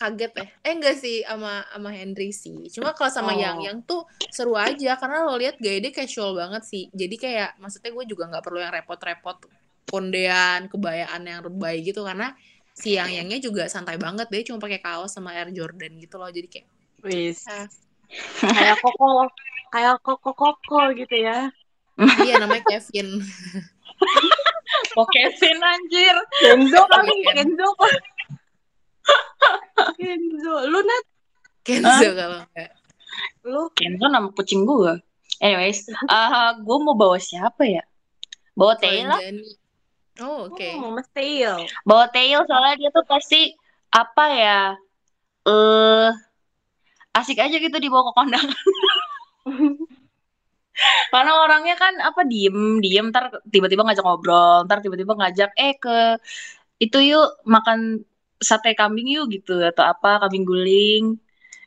[0.00, 0.44] Kaget ya.
[0.64, 2.56] Eh enggak sih sama sama Henry sih.
[2.72, 3.40] Cuma kalau sama Oh.
[3.44, 6.88] yang yang tuh seru aja karena lo lihat gaya dia casual banget sih.
[6.96, 9.36] Jadi kayak maksudnya gue juga nggak perlu yang repot-repot
[9.86, 12.34] kondean, kebayaan yang lebay gitu karena
[12.76, 16.28] si yang yangnya juga santai banget dia cuma pakai kaos sama Air Jordan gitu loh.
[16.28, 16.68] Jadi kayak
[17.06, 17.64] wis Ah.
[18.42, 19.26] kayak koko
[19.72, 21.50] kayak koko koko gitu ya
[22.22, 23.08] iya namanya Kevin.
[24.96, 26.16] Oh, Kevin anjir.
[26.42, 27.48] Kenzo kali Ken.
[27.48, 27.68] Kenzo
[29.96, 31.04] Kenzo lu Nat
[31.64, 32.70] Kenzo kalau enggak.
[33.46, 35.00] lu Kenzo nama kucing gue.
[35.40, 37.84] Anyways, eh gue mau bawa siapa ya?
[38.56, 38.76] Bawa.
[38.80, 39.44] Jani.
[40.20, 40.68] Oh, oke.
[40.76, 43.52] oh, Mama Tail Bawa Tail soalnya dia tuh pasti
[43.92, 44.60] apa ya?
[45.46, 46.10] Eh
[47.16, 48.60] asik aja gitu dibawa ke kondangan.
[51.12, 56.20] Karena orangnya kan apa diem diem ntar tiba-tiba ngajak ngobrol, ntar tiba-tiba ngajak eh ke
[56.76, 58.04] itu yuk makan
[58.36, 61.16] sate kambing yuk gitu atau apa kambing guling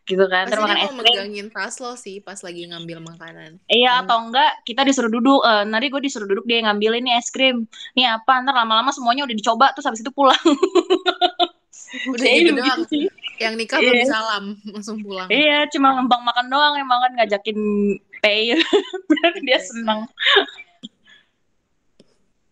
[0.10, 0.98] gitu kan, Pasti makan es krim.
[1.00, 3.62] megangin tas lo sih pas lagi ngambil makanan.
[3.66, 4.02] Iya Hmm.
[4.04, 7.64] atau enggak kita disuruh duduk, eh nanti gue disuruh duduk dia ngambilin nih es krim.
[7.94, 10.36] Nih apa ntar lama-lama semuanya udah dicoba terus habis itu pulang.
[11.90, 12.82] Udah gitu begitu doang.
[12.86, 13.06] sih.
[13.40, 13.88] Yang nikah Iya.
[13.88, 15.26] belum salam, langsung pulang.
[15.28, 17.58] Iya cuma ngembang makan doang emang kan ngajakin
[18.20, 18.54] pay
[19.42, 20.06] dia seneng.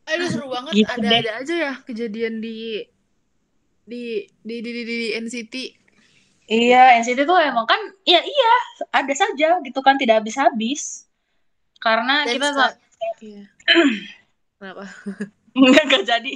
[0.08, 0.72] Aduh seru banget.
[0.74, 0.90] Gitu.
[0.90, 2.82] Ada-ada aja ya kejadian di
[3.84, 4.04] di
[4.42, 5.56] di di di, di, di NCT.
[6.48, 8.54] Iya NCT tuh emang kan ya iya
[8.96, 11.08] ada saja gitu kan tidak habis-habis.
[11.84, 12.50] Karena Dan kita
[13.22, 13.46] Iya.
[14.58, 14.84] Kenapa?
[15.54, 16.34] enggak enggak jadi.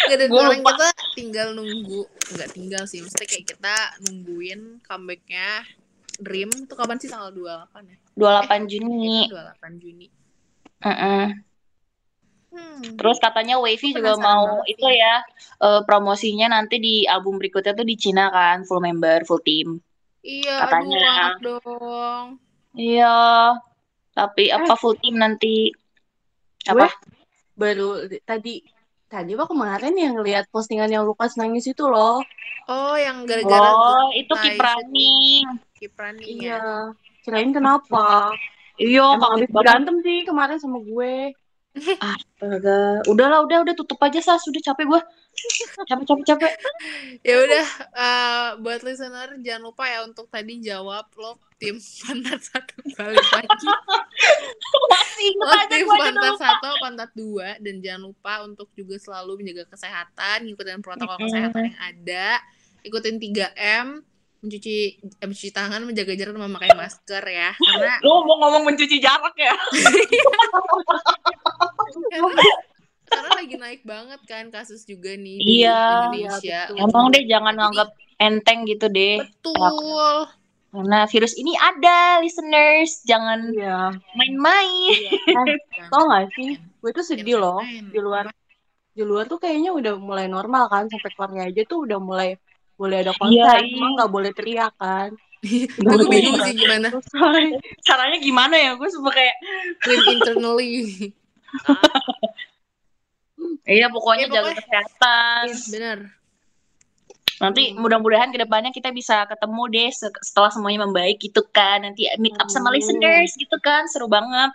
[0.00, 5.60] Gak ada kita tinggal nunggu, nggak tinggal sih, maksudnya kayak kita nungguin comebacknya
[6.20, 7.96] Dream itu kapan sih tanggal 28 ya?
[8.16, 9.28] 28 Juni.
[9.28, 10.06] Iya, 28 Juni.
[10.84, 11.26] Heeh.
[12.50, 12.82] Hmm.
[12.98, 15.14] Terus katanya Wavy juga mau banget itu ya
[15.62, 19.78] eh, promosinya nanti di album berikutnya tuh di Cina kan full member full team.
[20.20, 21.38] Iya, katanya.
[21.38, 22.26] aduh dong.
[22.74, 23.54] Iya.
[24.10, 25.70] Tapi apa full team nanti?
[26.60, 26.92] Gue Apa?
[27.54, 28.60] baru tadi
[29.06, 32.20] tadi apa kemarin yang lihat postingan yang Lukas nangis itu loh
[32.66, 35.42] Oh, yang gara-gara Oh, itu Kiprani.
[35.74, 36.68] Kiprani iya ya.
[37.20, 38.30] kirain kenapa
[38.76, 39.48] Iya, banget.
[39.50, 41.32] berantem sih kemarin sama gue
[41.78, 43.06] Astaga.
[43.06, 44.38] Udahlah, udah, udah tutup aja sah.
[44.42, 45.00] Sudah capek gue.
[45.86, 46.52] Capek, capek, capek.
[47.22, 52.74] Ya udah, eh, buat listener jangan lupa ya untuk tadi jawab lo tim pantat satu
[52.96, 53.68] balik lagi.
[54.90, 59.70] Masih Lo aja tim pantat satu, pantat dua, dan jangan lupa untuk juga selalu menjaga
[59.70, 62.28] kesehatan, ngikutin protokol kesehatan yang ada,
[62.82, 64.02] ikutin 3M,
[64.40, 64.76] mencuci
[65.20, 67.52] eh, mencuci tangan, menjaga jarak, memakai masker ya.
[67.52, 69.52] Karena Lu mau ngomong mencuci jarak ya?
[72.10, 72.42] karena,
[73.10, 76.08] karena lagi naik banget kan kasus juga nih di Iya.
[76.08, 76.60] Indonesia.
[76.70, 76.80] Iya.
[76.80, 77.88] Emang deh jangan Jadi- nganggap
[78.18, 79.16] enteng gitu deh.
[79.20, 80.14] Betul.
[80.70, 83.02] Karena virus ini ada, listeners.
[83.02, 83.90] Jangan Iya.
[84.14, 84.94] main-main.
[85.92, 86.54] Tau gak sih?
[86.80, 88.30] Gue tuh sedih loh di luar
[88.90, 92.34] di luar tuh kayaknya udah mulai normal kan sampai keluarga aja tuh udah mulai
[92.80, 93.94] boleh ada konser Iya, cuma iya.
[94.00, 95.12] nggak boleh teriak kan
[95.84, 97.56] Gue bingung sih gimana Sorry.
[97.80, 98.70] Caranya gimana ya?
[98.76, 99.36] Gue suka kayak
[99.78, 101.08] clean internally.
[103.64, 105.44] Iya pokoknya Ya, jaga kesehatan.
[105.46, 105.98] Iya, benar.
[107.40, 111.80] Nanti mudah-mudahan ke depannya kita bisa ketemu deh se- setelah semuanya membaik gitu kan.
[111.80, 112.76] Nanti meet up sama Hmm.
[112.76, 113.88] listeners gitu kan.
[113.88, 114.52] Seru banget.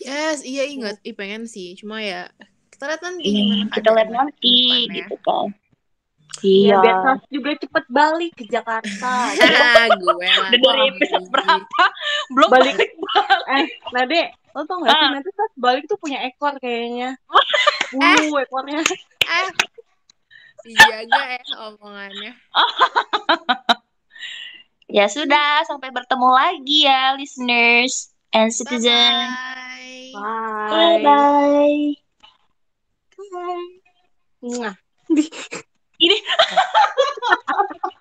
[0.00, 1.04] Yes, iya ingat.
[1.04, 2.32] Ih pengen sih, cuma ya
[2.72, 4.56] kita lihat nanti gimana kita lihat nanti
[4.88, 5.52] gitu kan.
[6.40, 6.76] Ya, Iya.
[6.80, 9.12] biar Sas juga cepet balik ke Jakarta.
[9.30, 10.48] Hahaha, gue lah.
[10.48, 11.84] Udah dari episode berapa?
[12.32, 12.74] Belum Balik.
[12.74, 12.90] balik.
[13.52, 13.64] eh,
[14.08, 15.10] dek, lo tau gak sih Ah.
[15.12, 17.20] nanti Sas balik tuh punya ekor kayaknya.
[17.92, 18.80] Bulu ekornya.
[19.22, 19.48] Eh,
[20.62, 22.32] dijaga ya omongannya.
[24.88, 28.92] Ya sudah, sampai bertemu lagi ya listeners and citizen.
[30.12, 30.12] Bye.
[30.68, 31.00] Bye.
[31.00, 31.96] Bye.
[33.32, 33.68] Bye.
[34.42, 34.76] Mwah.
[36.02, 36.16] Ini